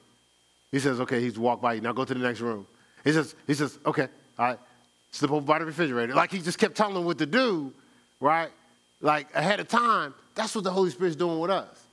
[0.73, 1.81] He says, "Okay." He's walked by you.
[1.81, 2.67] Now go to the next room.
[3.05, 3.35] He says.
[3.47, 4.59] He says, "Okay." All right.
[5.11, 6.15] Slip over by the refrigerator.
[6.15, 7.73] Like he just kept telling him what to do,
[8.21, 8.51] right?
[9.01, 10.15] Like ahead of time.
[10.35, 11.85] That's what the Holy Spirit's doing with us.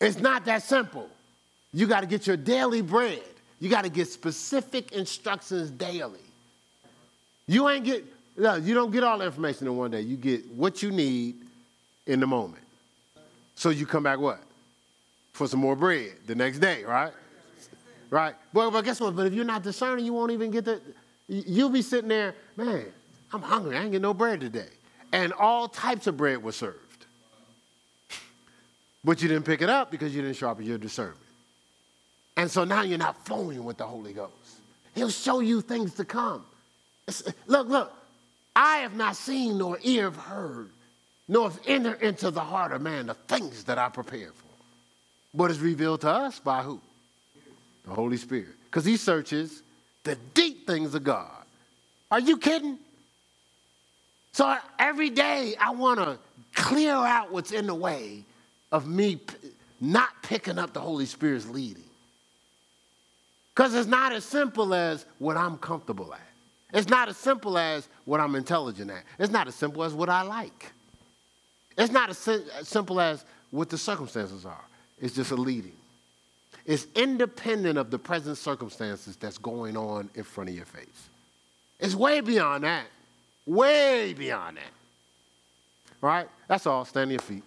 [0.00, 1.08] It's not that simple.
[1.72, 3.22] You got to get your daily bread.
[3.60, 6.20] You got to get specific instructions daily.
[7.46, 8.04] You ain't get.
[8.36, 10.02] No, you don't get all the information in one day.
[10.02, 11.36] You get what you need
[12.06, 12.62] in the moment.
[13.54, 14.40] So you come back what?
[15.32, 17.12] For some more bread the next day, right?
[18.10, 18.34] Right?
[18.52, 19.16] Well, but guess what?
[19.16, 20.80] But if you're not discerning, you won't even get the.
[21.28, 22.84] You'll be sitting there, man,
[23.32, 23.76] I'm hungry.
[23.76, 24.68] I ain't get no bread today.
[25.12, 27.06] And all types of bread was served.
[29.02, 31.18] But you didn't pick it up because you didn't sharpen your discernment.
[32.36, 34.32] And so now you're not flowing with the Holy Ghost.
[34.94, 36.44] He'll show you things to come.
[37.46, 37.92] Look, look,
[38.54, 40.70] I have not seen nor ear have heard
[41.28, 44.46] nor have entered into the heart of man the things that I prepared for.
[45.34, 46.80] But it's revealed to us by who?
[47.84, 48.54] The Holy Spirit.
[48.64, 49.62] Because he searches
[50.04, 51.30] the deep things of God.
[52.10, 52.78] Are you kidding?
[54.32, 56.18] So every day I want to
[56.54, 58.24] clear out what's in the way
[58.70, 59.20] of me
[59.80, 61.82] not picking up the Holy Spirit's leading.
[63.54, 66.20] Because it's not as simple as what I'm comfortable at.
[66.72, 69.04] It's not as simple as what I'm intelligent at.
[69.18, 70.72] It's not as simple as what I like.
[71.78, 72.18] It's not as,
[72.62, 74.64] simple as what the circumstances are,
[75.00, 75.76] it's just a leading.
[76.64, 81.08] It's independent of the present circumstances that's going on in front of your face.
[81.78, 82.86] It's way beyond that.
[83.46, 84.72] Way beyond that.
[86.02, 86.28] All right?
[86.48, 86.84] That's all.
[86.84, 87.44] Stand on your feet.